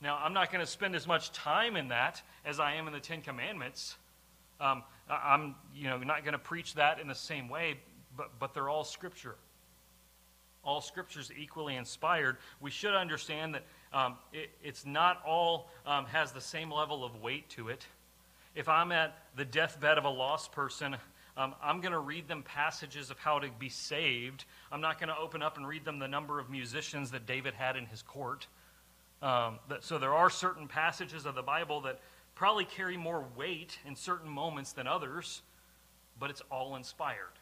Now, 0.00 0.18
I'm 0.22 0.32
not 0.32 0.50
going 0.50 0.64
to 0.64 0.70
spend 0.70 0.94
as 0.94 1.06
much 1.06 1.32
time 1.32 1.76
in 1.76 1.88
that 1.88 2.22
as 2.44 2.58
I 2.58 2.74
am 2.74 2.86
in 2.86 2.92
the 2.92 3.00
Ten 3.00 3.20
Commandments. 3.20 3.96
Um, 4.60 4.82
I'm 5.08 5.54
you 5.74 5.88
know, 5.88 5.98
not 5.98 6.22
going 6.22 6.32
to 6.32 6.38
preach 6.38 6.74
that 6.74 7.00
in 7.00 7.08
the 7.08 7.14
same 7.14 7.48
way, 7.48 7.80
but, 8.16 8.38
but 8.38 8.54
they're 8.54 8.68
all 8.68 8.84
Scripture. 8.84 9.36
all 10.62 10.80
scripture 10.80 11.20
is 11.20 11.30
equally 11.38 11.76
inspired, 11.76 12.36
we 12.60 12.70
should 12.70 12.94
understand 12.94 13.54
that 13.54 13.64
um, 13.92 14.16
it, 14.32 14.50
it's 14.62 14.84
not 14.84 15.22
all 15.26 15.70
um, 15.86 16.04
has 16.06 16.32
the 16.32 16.40
same 16.40 16.70
level 16.70 17.04
of 17.04 17.20
weight 17.22 17.48
to 17.50 17.68
it. 17.68 17.86
If 18.54 18.68
I'm 18.68 18.92
at 18.92 19.16
the 19.36 19.44
deathbed 19.44 19.96
of 19.96 20.04
a 20.04 20.10
lost 20.10 20.52
person, 20.52 20.96
um, 21.36 21.54
I'm 21.62 21.80
going 21.80 21.92
to 21.92 21.98
read 22.00 22.28
them 22.28 22.42
passages 22.42 23.10
of 23.10 23.18
how 23.18 23.38
to 23.38 23.48
be 23.58 23.68
saved. 23.68 24.44
I'm 24.70 24.80
not 24.80 24.98
going 24.98 25.08
to 25.08 25.16
open 25.16 25.42
up 25.42 25.56
and 25.56 25.66
read 25.66 25.84
them 25.84 25.98
the 25.98 26.08
number 26.08 26.38
of 26.38 26.50
musicians 26.50 27.10
that 27.12 27.26
David 27.26 27.54
had 27.54 27.76
in 27.76 27.86
his 27.86 28.02
court. 28.02 28.46
Um, 29.22 29.58
that, 29.68 29.84
so 29.84 29.98
there 29.98 30.14
are 30.14 30.30
certain 30.30 30.66
passages 30.66 31.26
of 31.26 31.34
the 31.34 31.42
Bible 31.42 31.80
that 31.82 32.00
probably 32.40 32.64
carry 32.64 32.96
more 32.96 33.26
weight 33.36 33.78
in 33.86 33.94
certain 33.94 34.30
moments 34.30 34.72
than 34.72 34.86
others, 34.86 35.42
but 36.18 36.30
it's 36.30 36.40
all 36.50 36.74
inspired. 36.74 37.38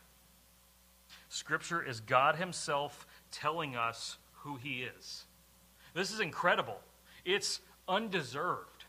Scripture 1.29 1.81
is 1.81 2.01
God 2.01 2.35
Himself 2.35 3.07
telling 3.31 3.77
us 3.77 4.17
who 4.39 4.57
He 4.57 4.83
is. 4.83 5.23
This 5.95 6.11
is 6.11 6.19
incredible. 6.19 6.81
It's 7.25 7.61
undeserved. 7.87 8.87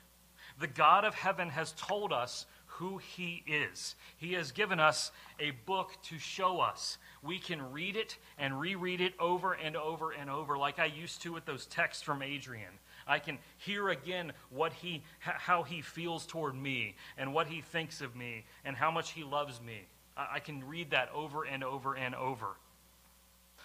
The 0.60 0.65
God 0.65 1.06
of 1.06 1.13
heaven 1.13 1.50
has 1.50 1.74
told 1.74 2.12
us 2.12 2.48
who 2.65 2.98
He 2.98 3.43
is. 3.45 3.93
He 4.17 4.34
has 4.34 4.52
given 4.52 4.80
us 4.80 5.12
a 5.39 5.52
book 5.67 5.91
to 6.06 6.17
show 6.17 6.60
us. 6.60 6.98
We 7.22 7.38
can 7.38 7.72
read 7.72 7.95
it 7.95 8.17
and 8.39 8.60
reread 8.60 9.00
it 9.00 9.13
over 9.19 9.54
and 9.54 9.78
over 9.78 10.10
and 10.10 10.28
over, 10.28 10.58
like 10.58 10.80
I 10.80 10.86
used 10.86 11.22
to 11.22 11.34
with 11.34 11.45
those 11.45 11.67
texts 11.67 12.02
from 12.02 12.24
Adrian. 12.24 12.80
I 13.10 13.19
can 13.19 13.39
hear 13.58 13.89
again 13.89 14.32
what 14.52 14.72
he, 14.72 15.04
how 15.19 15.63
he 15.63 15.82
feels 15.82 16.26
toward 16.26 16.56
me 16.56 16.95
and 17.17 17.34
what 17.34 17.48
he 17.48 17.62
thinks 17.62 18.02
of 18.02 18.15
me 18.15 18.45
and 18.63 18.76
how 18.76 18.91
much 18.91 19.12
he 19.12 19.24
loves 19.24 19.60
me. 19.60 19.88
I 20.15 20.39
can 20.39 20.65
read 20.67 20.91
that 20.91 21.10
over 21.13 21.43
and 21.43 21.63
over 21.63 21.95
and 21.95 22.13
over. 22.13 22.58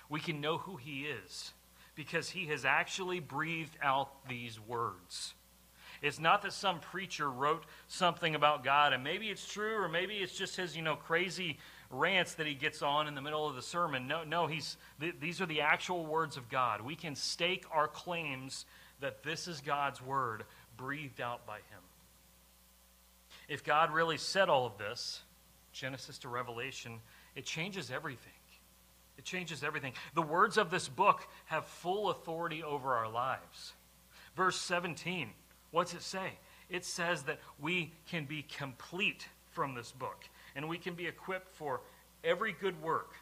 We 0.09 0.21
can 0.21 0.41
know 0.41 0.59
who 0.59 0.77
he 0.77 1.03
is 1.03 1.53
because 1.95 2.31
he 2.31 2.47
has 2.47 2.65
actually 2.65 3.21
breathed 3.21 3.77
out 3.83 4.29
these 4.29 4.59
words. 4.59 5.35
It's 6.03 6.19
not 6.19 6.43
that 6.43 6.53
some 6.53 6.81
preacher 6.81 7.31
wrote 7.31 7.65
something 7.89 8.35
about 8.35 8.65
God, 8.65 8.93
and 8.93 9.03
maybe 9.03 9.29
it's 9.31 9.47
true, 9.47 9.77
or 9.77 9.89
maybe 9.89 10.17
it's 10.17 10.37
just 10.37 10.57
his, 10.57 10.77
you 10.77 10.83
know, 10.83 10.97
crazy 10.97 11.59
rants 11.91 12.35
that 12.35 12.47
he 12.47 12.55
gets 12.55 12.83
on 12.83 13.09
in 13.09 13.15
the 13.15 13.23
middle 13.23 13.49
of 13.49 13.57
the 13.57 13.63
sermon. 13.63 14.07
No, 14.07 14.25
no, 14.25 14.47
he's, 14.47 14.77
th- 15.01 15.15
these 15.21 15.41
are 15.41 15.47
the 15.47 15.61
actual 15.61 16.05
words 16.05 16.37
of 16.37 16.49
God. 16.49 16.81
We 16.81 16.97
can 16.97 17.15
stake 17.15 17.65
our 17.73 17.89
claims 17.89 18.67
that 19.01 19.23
this 19.23 19.49
is 19.49 19.61
God's 19.61 20.03
word 20.03 20.45
breathed 20.77 21.21
out 21.21 21.47
by 21.47 21.57
him. 21.57 21.83
If 23.49 23.65
God 23.65 23.93
really 23.93 24.17
said 24.17 24.49
all 24.49 24.67
of 24.67 24.79
this, 24.79 25.23
Genesis 25.73 26.19
to 26.19 26.29
Revelation, 26.29 27.01
it 27.35 27.45
changes 27.45 27.91
everything. 27.91 28.33
It 29.19 29.25
changes 29.25 29.63
everything. 29.63 29.93
The 30.15 30.23
words 30.23 30.57
of 30.57 30.71
this 30.71 30.89
book 30.89 31.27
have 31.47 31.67
full 31.67 32.11
authority 32.11 32.63
over 32.63 32.95
our 32.95 33.09
lives. 33.09 33.73
Verse 34.37 34.61
17, 34.61 35.31
what's 35.71 35.95
it 35.95 36.03
say? 36.03 36.33
It 36.71 36.85
says 36.85 37.25
that 37.25 37.39
we 37.61 37.93
can 38.09 38.25
be 38.25 38.43
complete 38.43 39.29
from 39.51 39.75
this 39.75 39.93
book 39.93 40.25
and 40.57 40.69
we 40.69 40.79
can 40.79 40.95
be 40.95 41.07
equipped 41.07 41.55
for 41.55 41.81
every 42.25 42.53
good 42.53 42.81
work. 42.83 43.13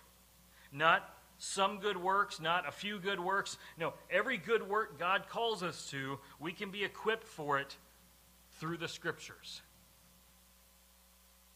Not 0.73 1.15
some 1.45 1.81
good 1.81 1.97
works, 1.97 2.41
not 2.41 2.69
a 2.69 2.71
few 2.71 3.01
good 3.01 3.19
works. 3.19 3.59
No, 3.77 3.95
every 4.09 4.39
good 4.39 4.69
work 4.69 4.97
God 4.97 5.29
calls 5.29 5.65
us 5.65 5.89
to, 5.91 6.21
we 6.39 6.53
can 6.53 6.71
be 6.71 6.85
equipped 6.85 7.27
for 7.27 7.59
it 7.59 7.77
through 8.61 8.77
the 8.77 8.87
scriptures. 8.87 9.61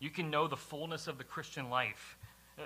You 0.00 0.10
can 0.10 0.28
know 0.28 0.48
the 0.48 0.56
fullness 0.56 1.06
of 1.06 1.18
the 1.18 1.24
Christian 1.24 1.70
life 1.70 2.18
uh, 2.58 2.62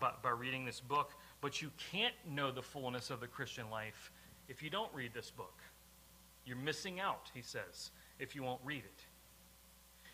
by, 0.00 0.10
by 0.24 0.30
reading 0.30 0.64
this 0.64 0.80
book, 0.80 1.12
but 1.40 1.62
you 1.62 1.70
can't 1.92 2.14
know 2.28 2.50
the 2.50 2.62
fullness 2.62 3.10
of 3.10 3.20
the 3.20 3.28
Christian 3.28 3.70
life 3.70 4.10
if 4.48 4.60
you 4.60 4.68
don't 4.68 4.92
read 4.92 5.14
this 5.14 5.30
book. 5.30 5.60
You're 6.44 6.56
missing 6.56 6.98
out, 6.98 7.30
he 7.32 7.42
says, 7.42 7.92
if 8.18 8.34
you 8.34 8.42
won't 8.42 8.60
read 8.64 8.82
it. 8.82 9.04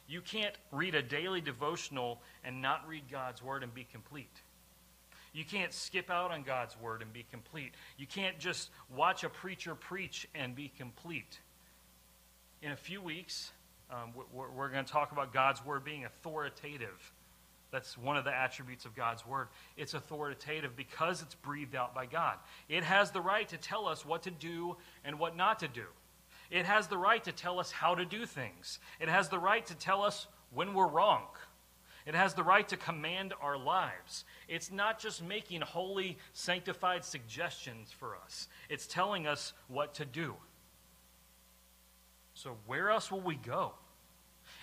You 0.06 0.20
can't 0.20 0.58
read 0.70 0.94
a 0.94 1.02
daily 1.02 1.40
devotional 1.40 2.20
and 2.44 2.60
not 2.60 2.86
read 2.86 3.04
God's 3.10 3.42
word 3.42 3.62
and 3.62 3.72
be 3.72 3.84
complete. 3.84 4.42
You 5.32 5.44
can't 5.44 5.72
skip 5.72 6.10
out 6.10 6.30
on 6.30 6.42
God's 6.42 6.76
word 6.78 7.00
and 7.02 7.12
be 7.12 7.24
complete. 7.30 7.72
You 7.96 8.06
can't 8.06 8.38
just 8.38 8.70
watch 8.94 9.24
a 9.24 9.28
preacher 9.28 9.74
preach 9.74 10.28
and 10.34 10.54
be 10.54 10.70
complete. 10.76 11.40
In 12.60 12.72
a 12.72 12.76
few 12.76 13.00
weeks, 13.00 13.50
um, 13.90 14.12
we're, 14.32 14.50
we're 14.50 14.68
going 14.68 14.84
to 14.84 14.92
talk 14.92 15.12
about 15.12 15.32
God's 15.32 15.64
word 15.64 15.84
being 15.84 16.04
authoritative. 16.04 17.12
That's 17.70 17.96
one 17.96 18.18
of 18.18 18.24
the 18.24 18.34
attributes 18.34 18.84
of 18.84 18.94
God's 18.94 19.26
word. 19.26 19.48
It's 19.78 19.94
authoritative 19.94 20.76
because 20.76 21.22
it's 21.22 21.34
breathed 21.34 21.74
out 21.74 21.94
by 21.94 22.04
God. 22.04 22.36
It 22.68 22.84
has 22.84 23.10
the 23.10 23.22
right 23.22 23.48
to 23.48 23.56
tell 23.56 23.86
us 23.86 24.04
what 24.04 24.22
to 24.24 24.30
do 24.30 24.76
and 25.04 25.18
what 25.18 25.36
not 25.36 25.58
to 25.60 25.68
do. 25.68 25.86
It 26.50 26.66
has 26.66 26.86
the 26.86 26.98
right 26.98 27.24
to 27.24 27.32
tell 27.32 27.58
us 27.58 27.70
how 27.70 27.94
to 27.94 28.04
do 28.04 28.26
things. 28.26 28.78
It 29.00 29.08
has 29.08 29.30
the 29.30 29.38
right 29.38 29.64
to 29.66 29.74
tell 29.74 30.02
us 30.02 30.26
when 30.52 30.74
we're 30.74 30.86
wrong. 30.86 31.24
It 32.06 32.14
has 32.14 32.34
the 32.34 32.42
right 32.42 32.66
to 32.68 32.76
command 32.76 33.32
our 33.40 33.56
lives. 33.56 34.24
It's 34.48 34.72
not 34.72 34.98
just 34.98 35.22
making 35.22 35.60
holy, 35.60 36.18
sanctified 36.32 37.04
suggestions 37.04 37.92
for 37.92 38.16
us, 38.16 38.48
it's 38.68 38.86
telling 38.86 39.26
us 39.26 39.52
what 39.68 39.94
to 39.94 40.04
do. 40.04 40.34
So, 42.34 42.56
where 42.66 42.90
else 42.90 43.10
will 43.10 43.20
we 43.20 43.36
go? 43.36 43.72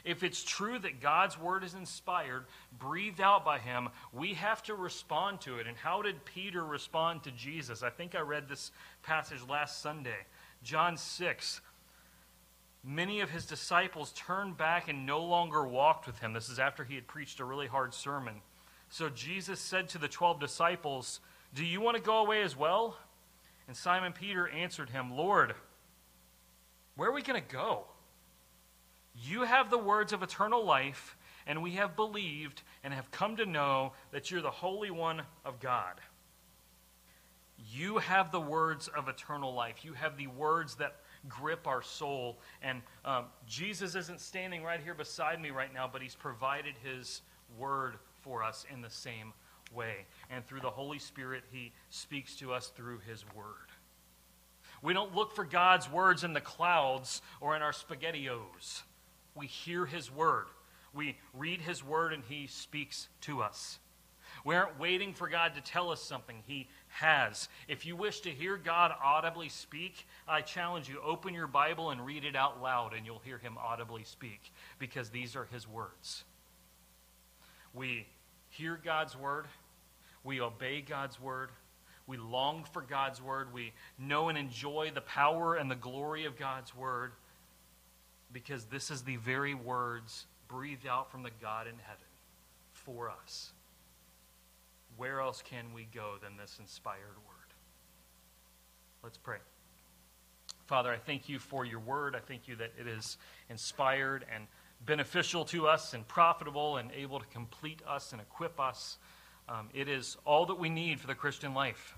If 0.04 0.24
it's 0.24 0.44
true 0.44 0.80
that 0.80 1.02
God's 1.02 1.38
word 1.38 1.64
is 1.64 1.74
inspired, 1.74 2.46
breathed 2.78 3.22
out 3.22 3.44
by 3.44 3.60
him, 3.60 3.90
we 4.14 4.34
have 4.36 4.64
to 4.64 4.76
respond 4.76 5.42
to 5.42 5.58
it. 5.58 5.68
And 5.68 5.78
how 5.78 6.02
did 6.02 6.24
Peter 6.26 6.64
respond 6.64 7.24
to 7.24 7.32
Jesus? 7.32 7.84
I 7.84 7.90
think 7.90 8.16
I 8.16 8.22
read 8.22 8.48
this 8.48 8.72
passage 9.04 9.42
last 9.48 9.82
Sunday. 9.82 10.26
John 10.64 10.98
6. 10.98 11.62
Many 12.84 13.20
of 13.20 13.30
his 13.30 13.46
disciples 13.46 14.14
turned 14.14 14.58
back 14.58 14.88
and 14.88 15.06
no 15.06 15.24
longer 15.24 15.66
walked 15.68 16.08
with 16.08 16.20
him. 16.20 16.34
This 16.34 16.50
is 16.50 16.60
after 16.60 16.84
he 16.84 16.96
had 16.96 17.08
preached 17.08 17.40
a 17.40 17.46
really 17.46 17.68
hard 17.68 17.94
sermon. 17.94 18.36
So 18.90 19.10
Jesus 19.10 19.60
said 19.60 19.90
to 19.90 19.98
the 19.98 20.08
12 20.08 20.40
disciples, 20.40 21.20
Do 21.54 21.66
you 21.66 21.82
want 21.82 21.98
to 21.98 22.04
go 22.04 22.18
away 22.20 22.42
as 22.42 22.56
well? 22.56 22.98
And 23.68 23.76
Simon 23.76 24.14
Peter 24.14 24.48
answered 24.48 24.90
him, 24.90 25.12
Lord, 25.12 25.54
where 26.96 27.10
are 27.10 27.14
we 27.14 27.22
going 27.22 27.42
to 27.42 27.54
go? 27.54 27.84
You 29.16 29.44
have 29.44 29.70
the 29.70 29.78
words 29.78 30.14
of 30.14 30.24
eternal 30.24 30.66
life, 30.66 31.18
and 31.46 31.62
we 31.62 31.74
have 31.74 31.96
believed 31.96 32.62
and 32.84 32.94
have 32.94 33.12
come 33.12 33.36
to 33.36 33.46
know 33.46 33.94
that 34.12 34.32
you're 34.32 34.42
the 34.42 34.50
Holy 34.50 34.90
One 34.90 35.22
of 35.46 35.60
God. 35.60 35.96
You 37.72 37.98
have 37.98 38.32
the 38.32 38.40
words 38.40 38.88
of 38.88 39.08
eternal 39.10 39.54
life. 39.54 39.84
You 39.84 39.94
have 39.94 40.18
the 40.18 40.28
words 40.28 40.76
that 40.76 40.96
grip 41.28 41.68
our 41.68 41.82
soul. 41.82 42.40
And 42.62 42.82
um, 43.06 43.26
Jesus 43.48 43.96
isn't 43.96 44.22
standing 44.22 44.64
right 44.64 44.80
here 44.82 44.94
beside 44.94 45.42
me 45.42 45.50
right 45.50 45.74
now, 45.74 45.90
but 45.92 46.02
He's 46.02 46.16
provided 46.16 46.76
His 46.84 47.22
word 47.58 47.96
for 48.22 48.44
us 48.44 48.66
in 48.72 48.82
the 48.82 48.90
same 48.90 49.34
way. 49.74 50.06
And 50.30 50.46
through 50.46 50.62
the 50.62 50.70
Holy 50.70 51.00
Spirit, 51.00 51.44
He 51.52 51.72
speaks 51.90 52.36
to 52.38 52.54
us 52.54 52.68
through 52.68 53.00
His 53.08 53.26
word. 53.36 53.46
We 54.82 54.94
don't 54.94 55.14
look 55.14 55.34
for 55.34 55.44
God's 55.44 55.92
words 55.92 56.24
in 56.24 56.34
the 56.34 56.42
clouds 56.42 57.22
or 57.42 57.56
in 57.56 57.62
our 57.62 57.74
spaghettios. 57.74 58.84
We 59.36 59.48
hear 59.48 59.86
His 59.86 60.12
word. 60.12 60.46
We 60.94 61.18
read 61.34 61.62
His 61.62 61.84
word 61.84 62.14
and 62.14 62.24
He 62.28 62.48
speaks 62.48 63.10
to 63.22 63.42
us. 63.42 63.80
We 64.44 64.56
aren't 64.56 64.80
waiting 64.80 65.14
for 65.14 65.28
God 65.28 65.56
to 65.56 65.62
tell 65.62 65.92
us 65.92 66.02
something. 66.02 66.38
He 66.46 66.68
has. 66.88 67.50
If 67.68 67.86
you 67.86 67.96
wish 67.96 68.22
to 68.22 68.30
hear 68.30 68.58
God 68.58 68.94
audibly 69.04 69.50
speak, 69.50 70.06
I 70.28 70.42
challenge 70.42 70.90
you 70.90 71.00
open 71.04 71.34
your 71.34 71.48
Bible 71.48 71.92
and 71.92 72.06
read 72.06 72.24
it 72.24 72.36
out 72.36 72.62
loud, 72.62 72.94
and 72.94 73.06
you'll 73.06 73.22
hear 73.26 73.38
Him 73.38 73.58
audibly 73.58 74.04
speak 74.04 74.52
because 74.78 75.10
these 75.10 75.36
are 75.36 75.46
His 75.46 75.68
words. 75.68 76.24
We 77.74 78.08
hear 78.50 78.80
God's 78.84 79.18
word, 79.18 79.46
we 80.24 80.42
obey 80.42 80.82
God's 80.82 81.20
word, 81.20 81.50
we 82.08 82.18
long 82.18 82.64
for 82.64 82.82
God's 82.82 83.22
word, 83.22 83.54
we 83.54 83.74
know 84.00 84.30
and 84.30 84.38
enjoy 84.38 84.92
the 84.94 85.02
power 85.02 85.56
and 85.56 85.70
the 85.70 85.76
glory 85.76 86.26
of 86.26 86.38
God's 86.38 86.76
word 86.76 87.12
because 88.32 88.66
this 88.66 88.92
is 88.92 89.04
the 89.04 89.18
very 89.18 89.54
words 89.54 90.26
breathed 90.48 90.88
out 90.88 91.12
from 91.12 91.24
the 91.24 91.32
God 91.42 91.68
in 91.68 91.76
heaven 91.84 92.06
for 92.74 93.10
us. 93.10 93.52
Where 94.98 95.22
else 95.22 95.42
can 95.42 95.74
we 95.74 95.88
go 95.94 96.16
than 96.22 96.38
this 96.38 96.58
inspired 96.60 97.18
word? 97.28 97.54
Let's 99.04 99.18
pray. 99.18 99.38
Father, 100.68 100.92
I 100.92 100.98
thank 100.98 101.30
you 101.30 101.40
for 101.40 101.66
your 101.66 101.80
word. 101.80 102.16
I 102.16 102.20
thank 102.20 102.48
you 102.48 102.56
that 102.58 102.74
it 102.80 102.88
is 102.88 103.18
inspired 103.50 104.26
and 104.34 104.46
beneficial 104.86 105.46
to 105.46 105.68
us 105.68 105.94
and 105.94 106.08
profitable 106.08 106.78
and 106.78 106.92
able 106.92 107.20
to 107.20 107.26
complete 107.28 107.82
us 107.88 108.12
and 108.12 108.22
equip 108.22 108.60
us. 108.60 108.98
Um, 109.48 109.70
it 109.74 109.88
is 109.88 110.16
all 110.26 110.46
that 110.48 110.60
we 110.60 110.70
need 110.70 111.00
for 111.00 111.08
the 111.08 111.16
Christian 111.16 111.54
life. 111.54 111.98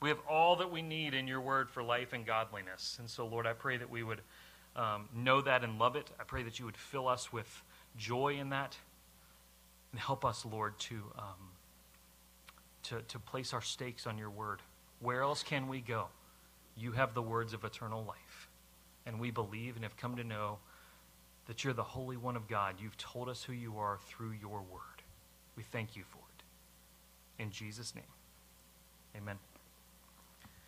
We 0.00 0.08
have 0.08 0.18
all 0.28 0.56
that 0.56 0.70
we 0.70 0.82
need 0.82 1.14
in 1.14 1.28
your 1.28 1.40
word 1.40 1.70
for 1.70 1.82
life 1.82 2.12
and 2.12 2.26
godliness. 2.26 2.96
And 2.98 3.08
so, 3.08 3.26
Lord, 3.26 3.46
I 3.46 3.52
pray 3.52 3.76
that 3.76 3.88
we 3.88 4.02
would 4.02 4.20
um, 4.76 5.08
know 5.14 5.40
that 5.40 5.62
and 5.62 5.78
love 5.78 5.96
it. 5.96 6.10
I 6.18 6.24
pray 6.24 6.42
that 6.42 6.58
you 6.58 6.64
would 6.64 6.76
fill 6.76 7.06
us 7.06 7.32
with 7.32 7.62
joy 7.96 8.38
in 8.38 8.50
that 8.50 8.76
and 9.92 10.00
help 10.00 10.24
us, 10.24 10.44
Lord, 10.44 10.78
to, 10.80 10.96
um, 11.16 11.53
to, 12.84 13.02
to 13.02 13.18
place 13.18 13.52
our 13.52 13.62
stakes 13.62 14.06
on 14.06 14.18
your 14.18 14.30
word. 14.30 14.60
Where 15.00 15.22
else 15.22 15.42
can 15.42 15.68
we 15.68 15.80
go? 15.80 16.06
You 16.76 16.92
have 16.92 17.14
the 17.14 17.22
words 17.22 17.52
of 17.52 17.64
eternal 17.64 18.04
life. 18.04 18.48
And 19.06 19.20
we 19.20 19.30
believe 19.30 19.76
and 19.76 19.84
have 19.84 19.96
come 19.96 20.16
to 20.16 20.24
know 20.24 20.58
that 21.46 21.62
you're 21.62 21.74
the 21.74 21.82
Holy 21.82 22.16
One 22.16 22.36
of 22.36 22.48
God. 22.48 22.76
You've 22.78 22.96
told 22.96 23.28
us 23.28 23.42
who 23.42 23.52
you 23.52 23.78
are 23.78 23.98
through 24.08 24.32
your 24.40 24.58
word. 24.58 25.02
We 25.56 25.62
thank 25.62 25.94
you 25.96 26.04
for 26.08 26.18
it. 26.18 27.42
In 27.42 27.50
Jesus' 27.50 27.94
name, 27.94 28.04
amen. 29.16 29.36